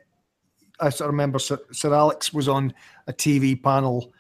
[0.80, 2.74] I sort of remember Sir, Sir Alex was on
[3.08, 4.12] a TV panel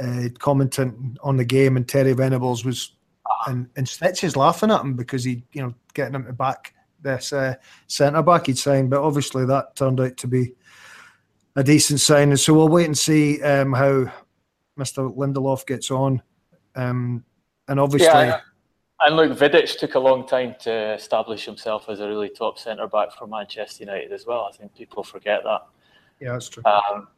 [0.00, 2.96] uh, commenting on the game, and Terry Venables was,
[3.46, 7.32] and and Stitches laughing at him because he, you know, getting him to back this
[7.32, 7.54] uh,
[7.86, 10.54] centre back he'd signed, but obviously that turned out to be
[11.54, 12.36] a decent signing.
[12.36, 14.10] So we'll wait and see um, how
[14.78, 15.14] Mr.
[15.14, 16.20] Lindelof gets on,
[16.74, 17.24] um,
[17.68, 18.08] and obviously.
[18.08, 18.40] Yeah,
[19.04, 22.86] and look, Vidic took a long time to establish himself as a really top centre
[22.86, 24.48] back for Manchester United as well.
[24.52, 25.66] I think people forget that.
[26.20, 26.62] Yeah, that's true.
[26.64, 27.08] Um,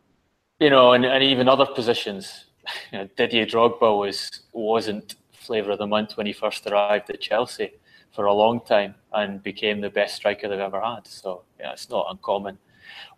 [0.59, 2.44] you know, and, and even other positions.
[2.90, 7.20] You know, Didier Drogba was wasn't flavour of the month when he first arrived at
[7.20, 7.70] Chelsea
[8.11, 11.07] for a long time and became the best striker they've ever had.
[11.07, 12.59] So yeah, it's not uncommon.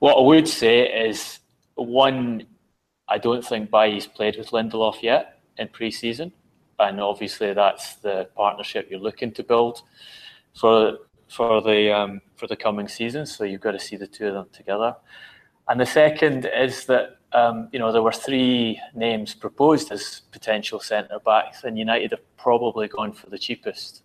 [0.01, 1.39] What I would say is
[1.77, 2.47] one,
[3.09, 6.33] I don't think Bailly's played with Lindelof yet in pre-season,
[6.79, 9.83] and obviously that's the partnership you're looking to build
[10.59, 13.27] for for the um, for the coming season.
[13.27, 14.97] So you've got to see the two of them together.
[15.69, 20.81] And the second is that um, you know there were three names proposed as potential
[20.81, 24.03] centre backs, and United have probably gone for the cheapest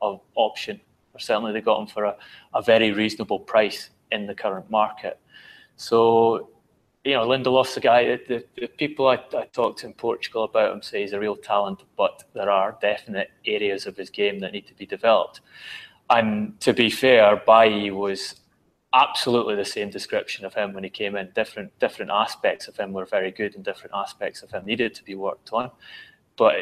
[0.00, 0.80] of option,
[1.14, 2.16] or certainly they got them for a,
[2.54, 5.18] a very reasonable price in the current market.
[5.76, 6.50] So
[7.04, 8.16] you know, Lindelof's a guy.
[8.28, 11.36] The, the people I, I talked to in Portugal about him say he's a real
[11.36, 15.40] talent, but there are definite areas of his game that need to be developed.
[16.10, 18.40] And to be fair, Bailly was
[18.94, 21.30] absolutely the same description of him when he came in.
[21.34, 25.04] Different different aspects of him were very good, and different aspects of him needed to
[25.04, 25.70] be worked on.
[26.36, 26.56] But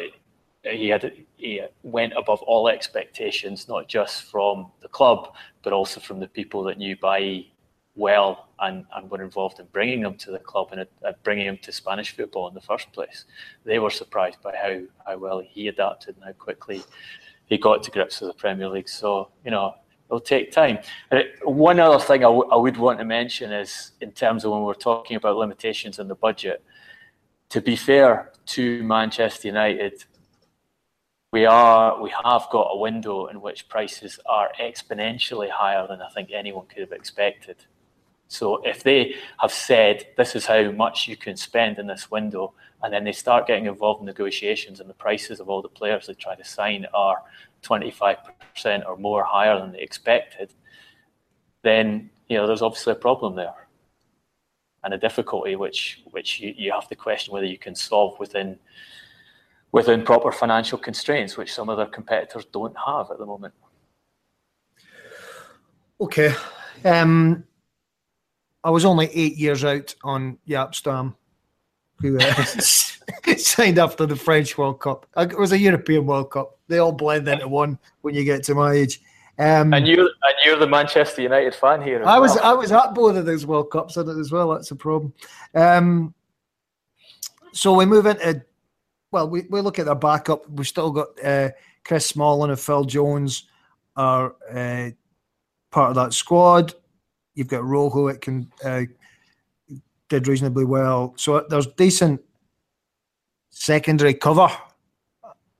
[0.63, 6.19] he had he went above all expectations, not just from the club, but also from
[6.19, 7.53] the people that knew Bailly
[7.97, 11.57] well and, and were involved in bringing him to the club and uh, bringing him
[11.63, 13.25] to Spanish football in the first place.
[13.65, 16.83] They were surprised by how, how well he adapted and how quickly
[17.47, 18.87] he got to grips with the Premier League.
[18.87, 19.75] So, you know,
[20.09, 20.79] it'll take time.
[21.11, 24.51] Uh, one other thing I, w- I would want to mention is in terms of
[24.51, 26.63] when we're talking about limitations in the budget,
[27.49, 30.03] to be fair to Manchester United,
[31.33, 36.09] we are we have got a window in which prices are exponentially higher than I
[36.09, 37.57] think anyone could have expected.
[38.27, 42.53] So if they have said this is how much you can spend in this window,
[42.83, 46.07] and then they start getting involved in negotiations, and the prices of all the players
[46.07, 47.21] they try to sign are
[47.63, 48.17] 25%
[48.85, 50.53] or more higher than they expected,
[51.63, 53.67] then you know there's obviously a problem there,
[54.83, 58.59] and a difficulty which which you, you have to question whether you can solve within
[59.71, 63.53] within proper financial constraints, which some other competitors don't have at the moment.
[65.99, 66.33] Okay.
[66.85, 67.43] Um,
[68.67, 71.15] I was only eight years out on Jaap Stam,
[72.01, 72.43] who uh,
[73.37, 75.05] signed after the French World Cup.
[75.15, 76.57] It was a European World Cup.
[76.67, 78.99] They all blend into one when you get to my age.
[79.39, 82.03] Um, and you're and you're the Manchester United fan here.
[82.03, 84.49] I was I was at both of those World Cups as well.
[84.49, 85.13] That's a problem.
[85.55, 86.13] Um,
[87.53, 88.43] so we move into
[89.11, 90.49] well, we, we look at their backup.
[90.49, 91.51] We've still got uh,
[91.85, 93.47] Chris Smalling and Phil Jones
[93.95, 94.89] are uh,
[95.71, 96.73] part of that squad.
[97.37, 98.81] You've got Rojo that can uh,
[100.09, 101.13] did reasonably well.
[101.17, 102.19] So there's decent
[103.51, 104.49] secondary cover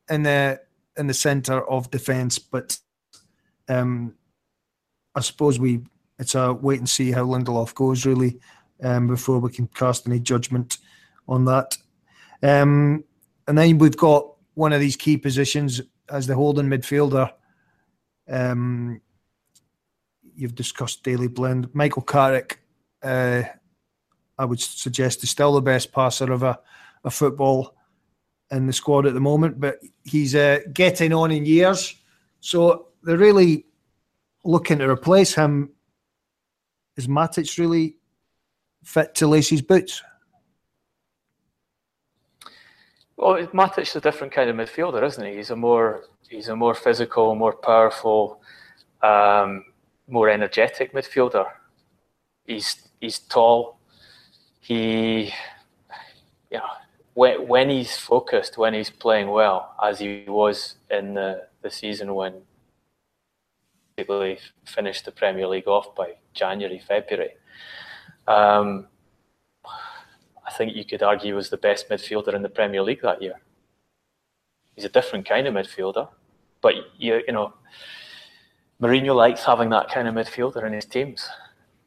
[0.09, 0.59] in the
[0.97, 2.79] in the centre of defence, but
[3.69, 4.15] um,
[5.13, 5.81] I suppose we
[6.17, 8.39] it's a wait and see how Lindelof goes really
[8.81, 10.79] um, before we can cast any judgment
[11.27, 11.77] on that.
[12.41, 13.03] Um,
[13.47, 17.31] and then we've got one of these key positions as the holding midfielder.
[18.27, 18.99] Um,
[20.37, 21.69] you've discussed Daley Blind.
[21.73, 22.61] Michael Carrick,
[23.03, 23.43] uh,
[24.37, 26.59] I would suggest, is still the best passer of a,
[27.03, 27.75] a football
[28.51, 31.95] in the squad at the moment, but he's uh, getting on in years.
[32.39, 33.65] So they're really
[34.45, 35.71] looking to replace him.
[36.95, 37.97] Is Matic really
[38.83, 40.01] fit to lace his boots?
[43.17, 45.35] Well, Matic's a different kind of midfielder, isn't he?
[45.35, 48.41] He's a more he's a more physical, more powerful,
[49.01, 49.65] um,
[50.07, 51.45] more energetic midfielder.
[52.45, 53.79] He's he's tall.
[54.59, 55.33] He,
[56.51, 56.63] know,
[57.13, 62.15] when when he's focused, when he's playing well, as he was in the, the season
[62.15, 62.33] when
[63.97, 67.31] basically finished the Premier League off by January, February.
[68.27, 68.87] Um,
[69.65, 73.21] I think you could argue he was the best midfielder in the Premier League that
[73.21, 73.41] year.
[74.75, 76.07] He's a different kind of midfielder,
[76.61, 77.53] but you you know
[78.81, 81.27] Mourinho likes having that kind of midfielder in his teams.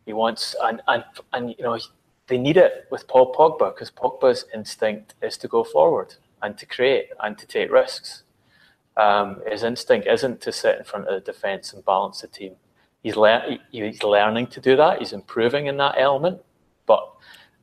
[0.06, 1.78] He wants, and and and you know,
[2.26, 6.66] they need it with Paul Pogba because Pogba's instinct is to go forward and to
[6.66, 8.24] create and to take risks.
[8.96, 12.56] Um, his instinct isn't to sit in front of the defence and balance the team.
[13.02, 14.98] He's, le- he's learning to do that.
[14.98, 16.40] He's improving in that element,
[16.86, 17.08] but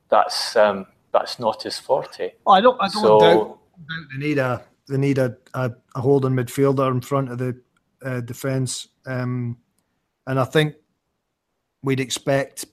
[0.08, 2.32] that's um, that's not his forte.
[2.46, 2.80] I don't.
[2.80, 3.58] I don't so, doubt, doubt
[4.12, 7.60] they need a they need a, a, a holding midfielder in front of the
[8.04, 8.88] uh, defence.
[9.06, 9.58] Um,
[10.26, 10.74] and I think
[11.82, 12.66] we'd expect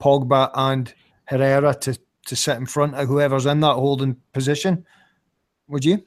[0.00, 0.92] Pogba and
[1.24, 4.84] Herrera to, to sit in front of whoever's in that holding position.
[5.68, 6.04] Would you?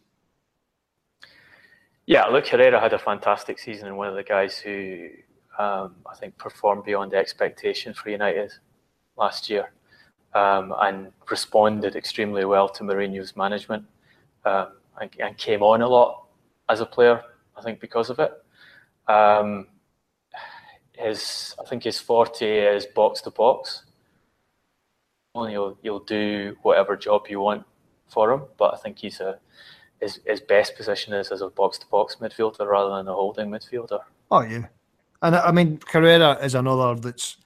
[2.05, 5.07] Yeah, look, Herrera had a fantastic season and one of the guys who
[5.57, 8.51] um, I think performed beyond expectation for United
[9.17, 9.71] last year
[10.33, 13.85] um, and responded extremely well to Mourinho's management
[14.45, 14.67] um,
[14.99, 16.25] and, and, came on a lot
[16.69, 17.21] as a player,
[17.55, 18.31] I think, because of it.
[19.07, 19.67] Um,
[20.93, 23.83] his, I think his forte is box to box.
[25.35, 27.65] You'll, you'll do whatever job you want
[28.07, 29.39] for him, but I think he's a
[30.03, 33.49] his, his best position is as a box to box midfielder rather than a holding
[33.49, 33.99] midfielder.
[34.29, 34.67] Oh yeah,
[35.21, 37.37] And I mean, Herrera is another that's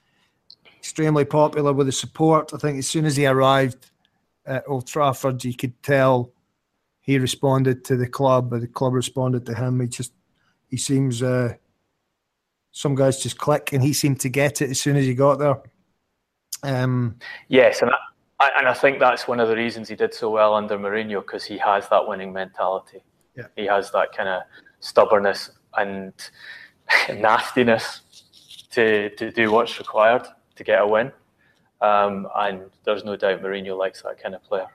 [0.76, 2.52] extremely popular with the support.
[2.52, 3.90] I think as soon as he arrived
[4.46, 6.32] at Old Trafford, you could tell
[7.00, 9.80] he responded to the club, but the club responded to him.
[9.80, 10.12] He just
[10.68, 11.54] he seems uh,
[12.72, 15.38] some guys just click, and he seemed to get it as soon as he got
[15.38, 15.60] there.
[16.62, 17.16] Um,
[17.48, 17.90] yes, and
[18.40, 21.20] I, and I think that's one of the reasons he did so well under Mourinho
[21.22, 23.02] because he has that winning mentality.
[23.36, 23.46] Yeah.
[23.56, 24.42] He has that kind of
[24.80, 26.12] stubbornness and
[27.08, 28.02] nastiness
[28.70, 31.12] to to do what's required to get a win.
[31.80, 34.66] Um, and there's no doubt Mourinho likes that kind of player.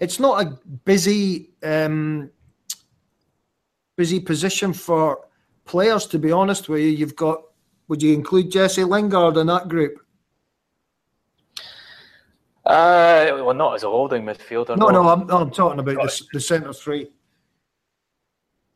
[0.00, 2.30] It's not a busy um,
[3.96, 5.26] busy position for
[5.64, 6.88] players, to be honest with you.
[6.88, 7.42] You've got,
[7.88, 9.98] would you include Jesse Lingard in that group?
[12.64, 14.76] Uh, well, not as a holding midfielder.
[14.76, 17.10] No, no, no I'm, no, I'm talking about the, the centre three.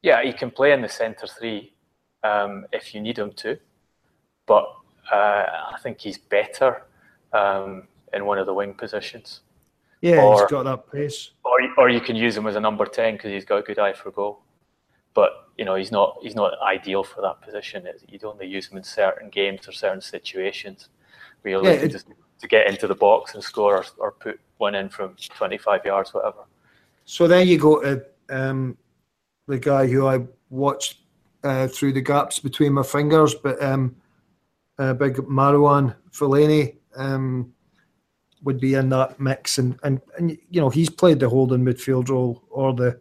[0.03, 1.73] Yeah, he can play in the centre three
[2.23, 3.59] um, if you need him to,
[4.47, 4.65] but
[5.11, 6.83] uh, I think he's better
[7.33, 9.41] um, in one of the wing positions.
[10.03, 11.31] Yeah, or, he's got that pace.
[11.45, 13.79] Or, or you can use him as a number ten because he's got a good
[13.79, 14.43] eye for goal.
[15.15, 17.87] But you know, he's not he's not ideal for that position.
[18.09, 20.89] You'd only use him in certain games or certain situations
[21.43, 22.07] where you're yeah, just
[22.41, 26.15] to get into the box and score or, or put one in from 25 yards,
[26.15, 26.45] whatever.
[27.05, 28.77] So then you go to um,
[29.47, 30.99] the guy who I watched
[31.43, 33.97] uh, through the gaps between my fingers, but um,
[34.79, 37.53] uh, big Marouane Fellaini um,
[38.43, 42.09] would be in that mix, and, and and you know he's played the holding midfield
[42.09, 43.01] role or the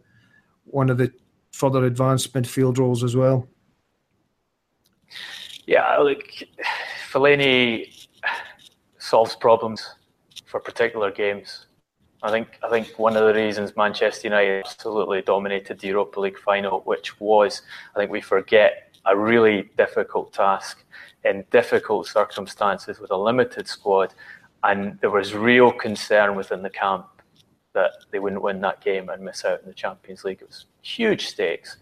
[0.64, 1.12] one of the
[1.58, 3.48] further advanced midfield roles as well.
[5.66, 6.48] Yeah, like
[7.10, 8.06] Fellaini
[8.98, 9.94] solves problems
[10.46, 11.66] for particular games.
[12.22, 16.38] I think I think one of the reasons Manchester United absolutely dominated the Europa League
[16.38, 17.62] final, which was
[17.94, 20.84] I think we forget a really difficult task
[21.24, 24.14] in difficult circumstances with a limited squad,
[24.62, 27.06] and there was real concern within the camp
[27.78, 30.42] that they wouldn't win that game and miss out in the Champions League.
[30.42, 31.76] It was huge stakes.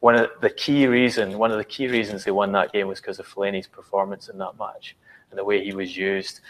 [0.00, 3.00] One of the key reason, one of the key reasons they won that game was
[3.00, 4.96] because of Fellaini's performance in that match
[5.30, 6.40] and the way he was used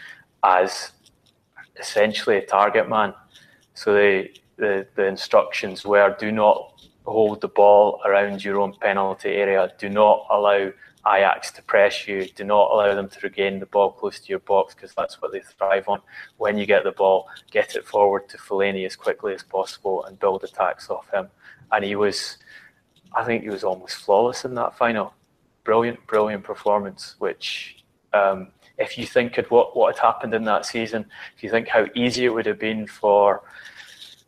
[0.45, 0.93] as
[1.79, 3.15] essentially a target man.
[3.75, 6.59] So the the, the instructions were: do not
[7.05, 9.73] hold the ball around your own penalty area.
[9.79, 10.71] Do not allow
[11.07, 12.27] Ajax to press you.
[12.27, 15.33] Do not allow them to regain the ball close to your box because that's what
[15.33, 16.01] they thrive on.
[16.37, 20.19] When you get the ball, get it forward to Fellaini as quickly as possible and
[20.19, 21.29] build attacks off him.
[21.73, 22.39] And he was,
[23.15, 25.15] I think he was almost flawless in that final.
[25.65, 28.49] Brilliant, brilliant performance, which um,
[28.79, 31.87] if you think of what, what had happened in that season, if you think how
[31.95, 33.43] easy it would have been for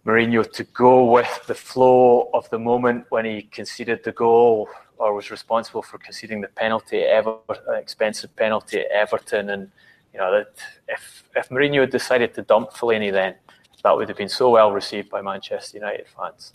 [0.05, 4.69] Mourinho to go with the flow of the moment when he conceded the goal
[4.99, 7.37] or was responsible for conceding the penalty Ever,
[7.69, 9.71] an expensive penalty at Everton, and
[10.13, 10.55] you know that
[10.89, 13.35] if if Mourinho had decided to dump Fellaini, then
[13.83, 16.55] that would have been so well received by Manchester United fans.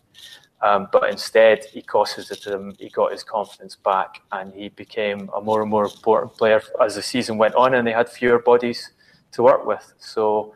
[0.62, 2.76] Um, but instead, he costed it to them.
[2.78, 6.96] He got his confidence back, and he became a more and more important player as
[6.96, 8.92] the season went on, and they had fewer bodies
[9.32, 9.94] to work with.
[10.00, 10.56] So,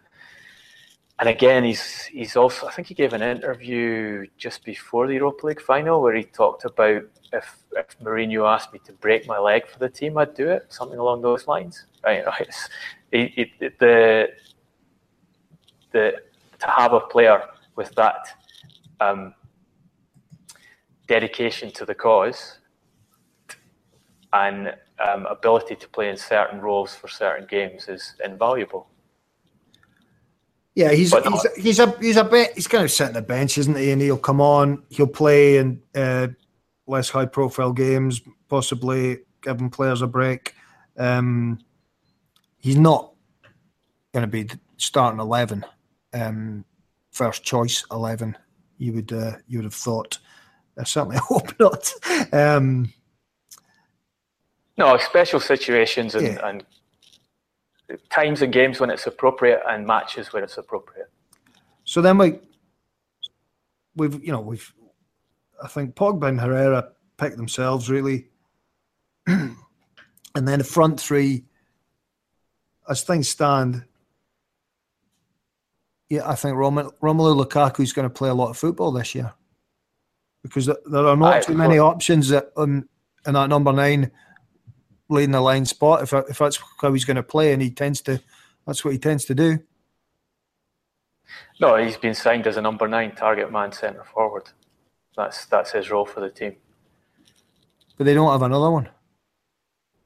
[1.19, 2.67] and again, he's he's also.
[2.67, 6.65] I think he gave an interview just before the Europa League final where he talked
[6.65, 10.49] about if if Mourinho asked me to break my leg for the team, I'd do
[10.49, 10.65] it.
[10.69, 11.85] Something along those lines.
[12.03, 12.23] Right?
[13.15, 14.29] It, it, the
[15.91, 16.13] the
[16.57, 17.43] to have a player
[17.75, 18.25] with that.
[18.99, 19.35] Um,
[21.07, 22.59] dedication to the cause
[24.31, 28.87] and um, ability to play in certain roles for certain games is invaluable.
[30.75, 33.77] Yeah, he's he's, he's a he's a bit he's kind of sitting the bench, isn't
[33.77, 33.91] he?
[33.91, 36.29] And he'll come on, he'll play in uh,
[36.87, 40.55] less high profile games, possibly giving players a break.
[40.97, 41.59] Um,
[42.57, 43.13] he's not
[44.13, 45.63] going to be starting eleven,
[46.13, 46.65] um,
[47.11, 48.35] first choice eleven.
[48.79, 50.17] You would uh, you would have thought.
[50.77, 51.93] I certainly hope not.
[52.31, 52.91] Um,
[54.75, 56.49] no, special situations and, yeah.
[56.49, 56.65] and
[58.09, 61.09] times and games when it's appropriate and matches where it's appropriate.
[61.83, 62.39] So then we,
[63.95, 64.73] we've you know we've,
[65.61, 68.27] I think Pogba and Herrera picked themselves really,
[69.27, 69.57] and
[70.35, 71.45] then the front three,
[72.89, 73.83] as things stand.
[76.09, 79.33] Yeah, I think Romelu Lukaku is going to play a lot of football this year
[80.43, 82.87] because there are not too many options that um,
[83.25, 84.11] in that number nine
[85.09, 86.03] leading the line spot.
[86.03, 88.21] If if that's how he's going to play, and he tends to,
[88.65, 89.59] that's what he tends to do.
[91.59, 94.49] No, he's been signed as a number nine target man, centre forward.
[95.15, 96.55] That's that's his role for the team.
[97.97, 98.89] But they don't have another one.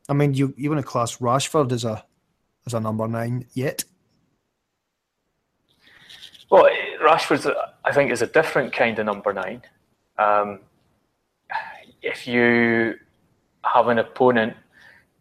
[0.10, 2.06] I mean, you you want to class Rashford as a
[2.66, 3.84] as a number nine yet?
[6.50, 6.70] Well,
[7.02, 9.64] Rashford, I think, is a different kind of number nine.
[10.18, 10.60] Um,
[12.02, 12.96] if you
[13.66, 14.56] have an opponent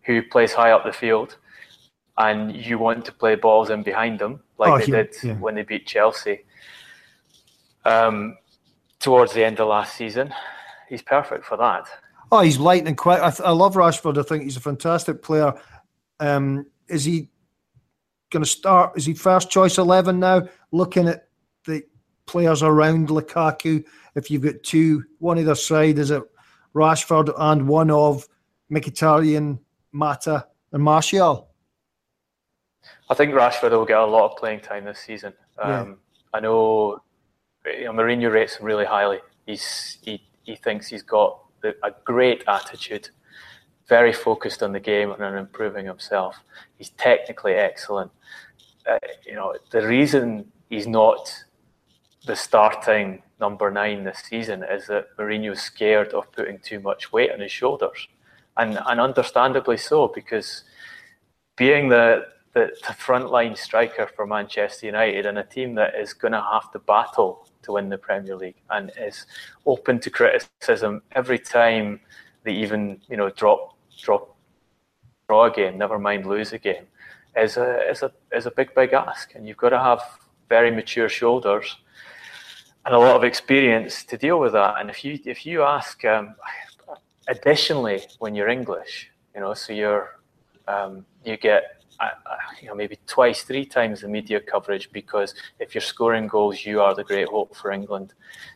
[0.07, 1.37] who plays high up the field
[2.19, 5.35] and you want to play balls in behind them, like oh, they he, did yeah.
[5.35, 6.45] when they beat Chelsea
[7.85, 8.37] um,
[9.01, 10.33] towards the end of last season,
[10.89, 11.87] he's perfect for that.
[12.33, 13.21] Oh, he's lightning quick.
[13.21, 14.19] I, th- I love Rashford.
[14.19, 15.55] I think he's a fantastic player.
[16.19, 17.31] Um, is he
[18.31, 18.97] going to start?
[18.97, 20.49] Is he first choice 11 now?
[20.73, 21.29] Looking at
[21.67, 21.83] the
[22.27, 23.85] players around Lukaku,
[24.17, 26.23] if you've got two, one either side, is it
[26.75, 28.27] Rashford and one of
[28.73, 29.61] Mkhitaryan,
[29.97, 31.49] Mata, and Martial?
[33.09, 35.33] I think Rashford will get a lot of playing time this season.
[35.59, 35.95] Um, yeah.
[36.35, 37.01] I know,
[37.65, 39.19] you know Mourinho rates him really highly.
[39.47, 43.09] He's he, he thinks he's got a great attitude,
[43.89, 46.37] very focused on the game and on improving himself.
[46.77, 48.11] He's technically excellent.
[48.89, 51.33] Uh, you know, the reason he's not
[52.27, 57.33] the starting number nine this season is that Mourinho's scared of putting too much weight
[57.33, 58.09] on his shoulders,
[58.57, 60.65] and and understandably so because
[61.57, 66.33] being the the, the frontline striker for Manchester United and a team that is going
[66.33, 69.27] to have to battle to win the Premier League and is
[69.67, 72.01] open to criticism every time
[72.45, 74.37] they even you know drop drop
[75.29, 76.87] draw a game, never mind lose a game,
[77.37, 80.01] is a is a is a big big ask, and you've got to have
[80.49, 81.77] very mature shoulders
[82.87, 84.77] and a lot of experience to deal with that.
[84.79, 86.37] And if you if you ask, um,
[87.29, 90.19] additionally, when you're English, you know, so you're
[90.69, 92.11] um, you get uh,
[92.61, 96.81] you know maybe twice, three times the media coverage because if you're scoring goals, you
[96.81, 98.13] are the great hope for England.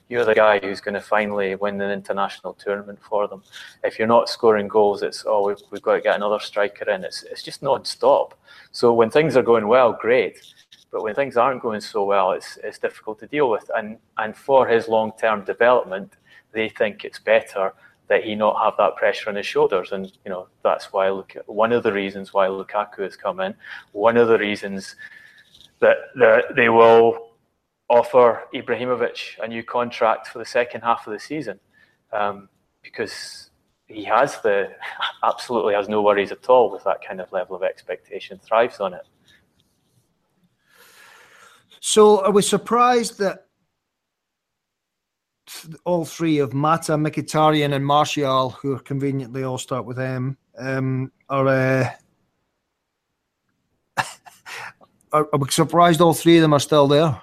[0.09, 3.43] You're the guy who's going to finally win an international tournament for them.
[3.85, 7.05] If you're not scoring goals, it's oh we've, we've got to get another striker in.
[7.05, 8.39] It's it's just non-stop.
[8.73, 10.39] So when things are going well, great.
[10.93, 13.71] But when things aren't going so well, it's it's difficult to deal with.
[13.77, 16.15] And and for his long-term development,
[16.53, 17.73] they think it's better
[18.11, 19.93] that he not have that pressure on his shoulders.
[19.93, 23.55] And you know that's why look one of the reasons why Lukaku has come in.
[23.93, 24.97] One of the reasons
[25.79, 27.31] that, that they will
[27.89, 31.61] offer Ibrahimovic a new contract for the second half of the season
[32.13, 32.49] um,
[32.83, 33.51] because
[33.87, 34.71] he has the
[35.23, 38.41] absolutely has no worries at all with that kind of level of expectation.
[38.43, 39.07] Thrives on it.
[41.79, 43.47] So are we surprised that
[45.85, 51.49] all three of Mata, Mkhitaryan, and Martial, who conveniently all start with M, um, are,
[51.49, 51.91] uh,
[55.13, 57.21] are, are we surprised all three of them are still there?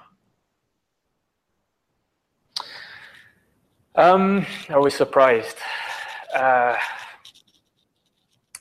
[3.95, 5.57] Um, are we surprised?
[6.35, 6.75] Uh,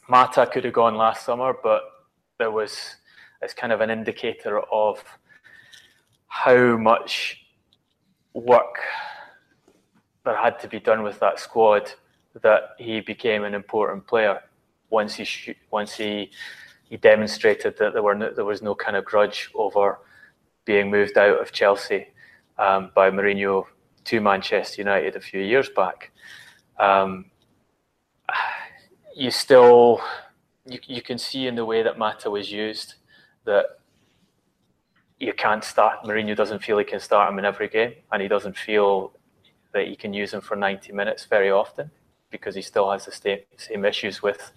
[0.08, 1.82] Mata could have gone last summer, but
[2.38, 2.96] there was
[3.42, 5.02] it's kind of an indicator of
[6.28, 7.44] how much
[8.32, 8.78] work
[10.26, 11.92] there had to be done with that squad
[12.42, 14.42] that he became an important player
[14.90, 16.30] once he sh- once he
[16.84, 19.98] he demonstrated that there were no, there was no kind of grudge over
[20.64, 22.08] being moved out of Chelsea
[22.58, 23.64] um, by Mourinho
[24.04, 26.12] to Manchester United a few years back.
[26.78, 27.26] Um,
[29.14, 30.00] you still
[30.66, 32.94] you, you can see in the way that Mata was used
[33.44, 33.64] that
[35.18, 36.04] you can't start.
[36.04, 39.15] Mourinho doesn't feel he can start him in every game, and he doesn't feel
[39.76, 41.90] that he can use him for 90 minutes very often
[42.30, 44.52] because he still has the same, issues with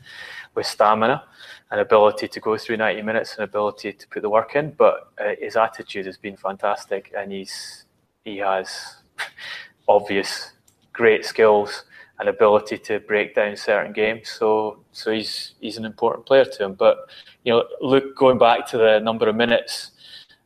[0.56, 1.24] with stamina
[1.70, 4.72] and ability to go through 90 minutes and ability to put the work in.
[4.72, 7.86] But uh, his attitude has been fantastic, and he's
[8.24, 8.70] he has
[9.88, 10.54] obvious
[10.94, 11.84] great skills
[12.18, 14.30] and ability to break down certain games.
[14.30, 16.74] So so he's he's an important player to him.
[16.74, 16.98] But
[17.44, 19.92] you know, look going back to the number of minutes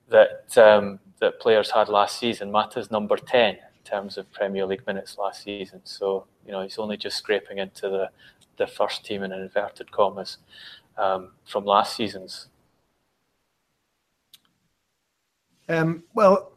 [0.09, 2.51] that um, that players had last season.
[2.51, 3.57] Mata's number ten
[3.93, 5.81] terms of Premier League minutes last season.
[5.83, 8.09] So you know he's only just scraping into the
[8.57, 10.37] the first team in inverted commas
[10.97, 12.47] um, from last season's.
[15.69, 16.53] Um, well,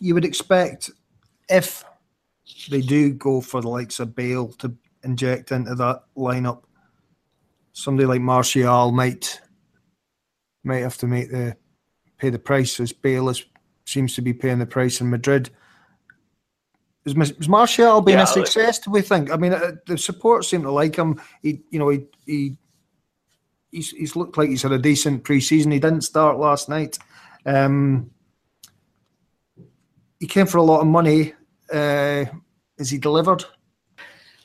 [0.00, 0.90] you would expect
[1.48, 1.84] if
[2.70, 4.74] they do go for the likes of Bale to
[5.04, 6.62] inject into that lineup,
[7.72, 9.40] somebody like Martial might
[10.64, 11.56] might have to make the
[12.18, 13.44] pay the price as Bale is,
[13.86, 15.50] seems to be paying the price in Madrid.
[17.04, 18.78] Is, is Martial being yeah, a success?
[18.78, 19.30] Do we think?
[19.32, 21.20] I mean, uh, the support seem to like him.
[21.42, 22.56] He, you know, he, he
[23.72, 25.72] he's, he's looked like he's had a decent pre-season.
[25.72, 26.98] He didn't start last night.
[27.44, 28.10] Um,
[30.20, 31.34] he came for a lot of money.
[31.72, 32.26] Uh,
[32.78, 33.44] is he delivered?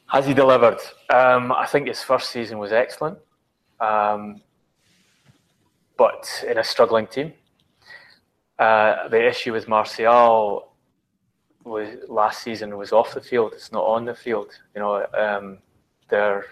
[0.08, 0.80] Has he delivered?
[1.14, 3.20] Um, I think his first season was excellent.
[3.80, 4.42] um,
[5.98, 7.34] but in a struggling team.
[8.60, 10.67] Uh, the issue with Martial
[11.68, 13.54] was last season was off the field.
[13.54, 14.52] It's not on the field.
[14.76, 15.60] You know, um,
[16.10, 16.46] they're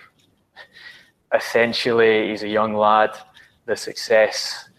[1.34, 3.12] essentially he's a young lad.
[3.66, 4.70] The success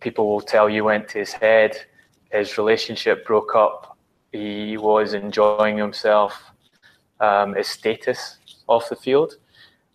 [0.00, 1.76] people will tell you went to his head.
[2.30, 3.96] His relationship broke up.
[4.32, 6.42] He was enjoying himself.
[7.20, 9.36] Um, his status off the field,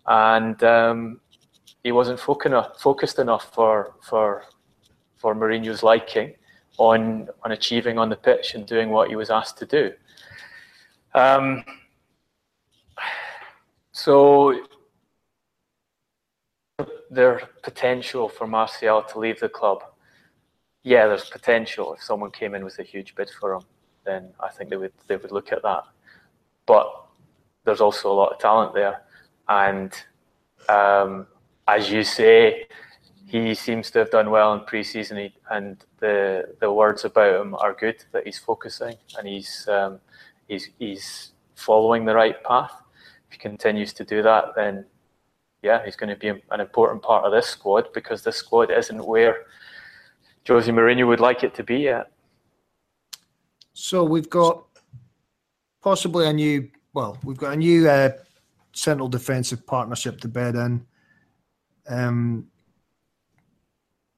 [0.07, 1.19] and um,
[1.83, 4.43] he wasn't focused enough for for
[5.17, 6.33] for Mourinho's liking
[6.79, 9.91] on on achieving on the pitch and doing what he was asked to do.
[11.13, 11.63] Um,
[13.91, 14.55] so
[17.11, 19.83] there's potential for Martial to leave the club.
[20.83, 21.93] Yeah, there's potential.
[21.93, 23.63] If someone came in with a huge bid for him,
[24.05, 25.83] then I think they would they would look at that.
[26.65, 26.87] But
[27.65, 29.01] there's also a lot of talent there,
[29.49, 29.91] and
[30.69, 31.27] um,
[31.67, 32.67] as you say,
[33.29, 37.73] he seems to have done well in pre-season, and the the words about him are
[37.73, 38.03] good.
[38.11, 39.99] That he's focusing and he's um,
[40.47, 42.73] he's he's following the right path.
[43.27, 44.85] If he continues to do that, then
[45.61, 49.05] yeah, he's going to be an important part of this squad because this squad isn't
[49.05, 49.45] where
[50.47, 52.11] Jose Mourinho would like it to be yet.
[53.73, 54.65] So we've got
[55.81, 58.11] possibly a new, well, we've got a new uh,
[58.73, 60.85] central defensive partnership to bed in.
[61.87, 62.47] Um,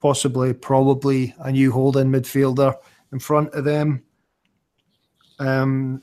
[0.01, 2.75] possibly, probably a new holding midfielder
[3.11, 4.03] in front of them.
[5.39, 6.01] Um,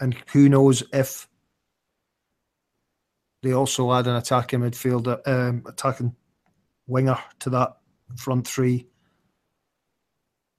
[0.00, 1.28] and who knows if
[3.42, 6.14] they also add an attacking midfielder, um, attacking
[6.86, 7.76] winger to that
[8.16, 8.86] front three.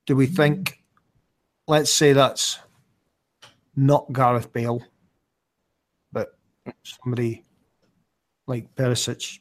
[0.05, 0.81] Do we think,
[1.67, 2.59] let's say that's
[3.75, 4.83] not Gareth Bale,
[6.11, 6.37] but
[6.83, 7.43] somebody
[8.47, 9.39] like Perisic,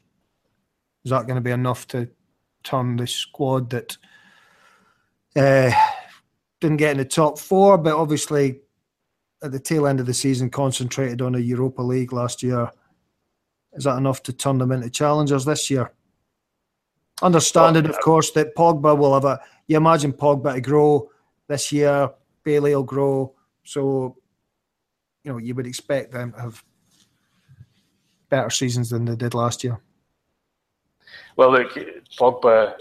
[1.05, 2.09] is that going to be enough to
[2.69, 3.97] turn the squad that
[5.37, 5.71] uh,
[6.61, 8.61] didn't get in the top four, but obviously
[9.43, 12.71] at the tail end of the season concentrated on a Europa League last year.
[13.75, 15.93] Is that enough to turn them into challengers this year?
[17.23, 19.41] Understanding, of course, that Pogba will have a.
[19.67, 21.11] You imagine Pogba to grow
[21.49, 22.11] this year,
[22.45, 23.35] Bailly will grow.
[23.65, 24.17] So,
[25.25, 26.65] you know, you would expect them to have
[28.29, 29.81] better seasons than they did last year.
[31.37, 31.73] Well, look,
[32.19, 32.75] Pogba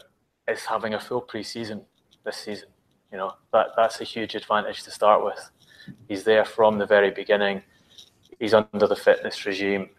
[0.47, 1.82] is having a full pre-season
[2.25, 2.69] this season.
[3.11, 5.49] You know that that's a huge advantage to start with.
[6.09, 7.63] He's there from the very beginning.
[8.39, 9.89] He's under the fitness regime.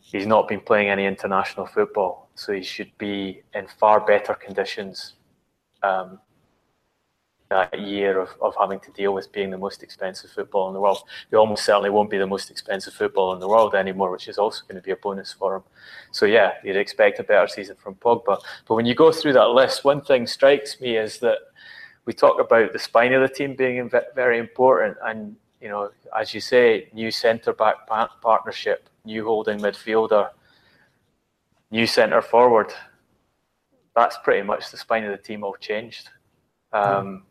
[0.00, 5.14] He's not been playing any international football, so he should be in far better conditions
[5.82, 6.18] um,
[7.52, 10.80] that year of, of having to deal with being the most expensive football in the
[10.80, 11.02] world.
[11.30, 14.38] He almost certainly won't be the most expensive football in the world anymore, which is
[14.38, 15.62] also going to be a bonus for him.
[16.10, 18.38] So yeah, you'd expect a better season from Pogba.
[18.66, 21.38] But when you go through that list, one thing strikes me is that
[22.04, 26.34] we talk about the spine of the team being very important, and you know, as
[26.34, 30.30] you say, new centre back partnership, new holding midfielder,
[31.70, 32.72] new centre forward.
[33.94, 36.08] That's pretty much the spine of the team all changed.
[36.72, 37.24] Um,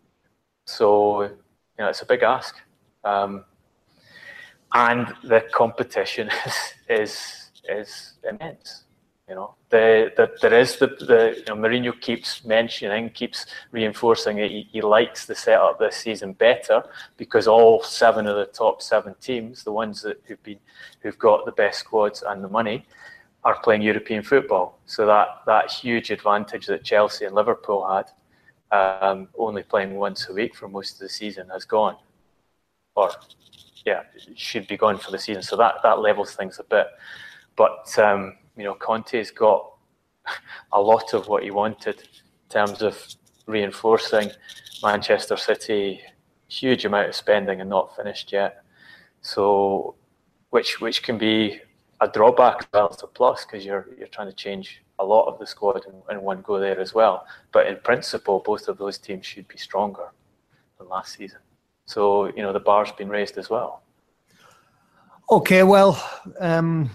[0.66, 1.38] so, you
[1.80, 2.56] know, it's a big ask.
[3.04, 3.46] Um,
[4.74, 8.86] and the competition is, is, is immense.
[9.28, 14.36] You know, the, the, there is the, the you know, Mourinho keeps mentioning, keeps reinforcing
[14.38, 16.84] that he, he likes the setup this season better
[17.16, 20.60] because all seven of the top seven teams, the ones that who've been,
[21.00, 22.86] who've got the best squads and the money,
[23.44, 24.80] are playing European football.
[24.86, 28.12] So that that huge advantage that Chelsea and Liverpool had
[28.72, 31.98] um, only playing once a week for most of the season has gone,
[32.96, 33.12] or
[33.86, 34.04] yeah,
[34.36, 35.44] should be gone for the season.
[35.44, 36.88] So that that levels things a bit.
[37.56, 39.74] But um, you know, Conte's got
[40.72, 42.98] a lot of what he wanted in terms of
[43.46, 44.32] reinforcing
[44.84, 46.02] Manchester City.
[46.48, 48.64] Huge amount of spending and not finished yet.
[49.22, 49.96] So,
[50.50, 51.62] which which can be
[52.02, 55.28] a drawback as well as a plus because you're you're trying to change a lot
[55.28, 57.26] of the squad in, in, one go there as well.
[57.52, 60.12] But in principle, both of those teams should be stronger
[60.78, 61.40] than last season.
[61.86, 63.84] So you know the bar's been raised as well.
[65.30, 66.04] Okay, well,
[66.40, 66.90] um,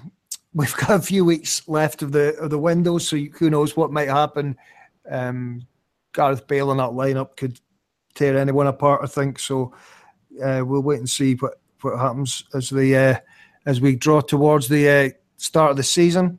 [0.53, 3.93] we've got a few weeks left of the of the window, so who knows what
[3.93, 4.57] might happen.
[5.09, 5.67] Um,
[6.13, 7.61] Gareth Bale in that lineup could
[8.15, 9.03] tear anyone apart.
[9.05, 9.73] I think so.
[10.43, 13.19] Uh, we'll wait and see what what happens as the uh,
[13.67, 16.39] as we draw towards the uh, start of the season.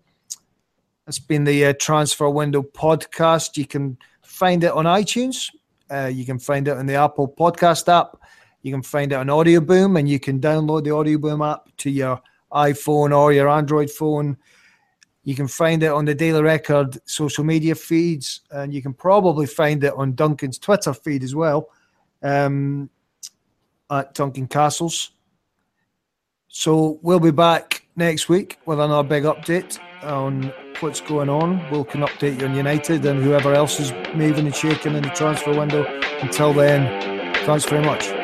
[1.08, 3.58] It's been the uh, Transfer Window podcast.
[3.58, 5.52] You can find it on iTunes.
[5.90, 8.18] Uh, you can find it on the Apple Podcast app.
[8.62, 12.22] You can find it on Audioboom, and you can download the Audioboom app to your
[12.52, 14.38] iPhone or your Android phone.
[15.24, 19.46] You can find it on the Daily Record social media feeds, and you can probably
[19.46, 21.70] find it on Duncan's Twitter feed as well,
[22.24, 22.90] um,
[23.90, 25.12] at Duncan Castles.
[26.60, 31.64] So we'll be back next week with another big update on what's going on.
[31.70, 35.10] We'll can update you on United and whoever else is moving and shaking in the
[35.10, 35.86] transfer window.
[36.20, 38.17] Until then, thanks very much.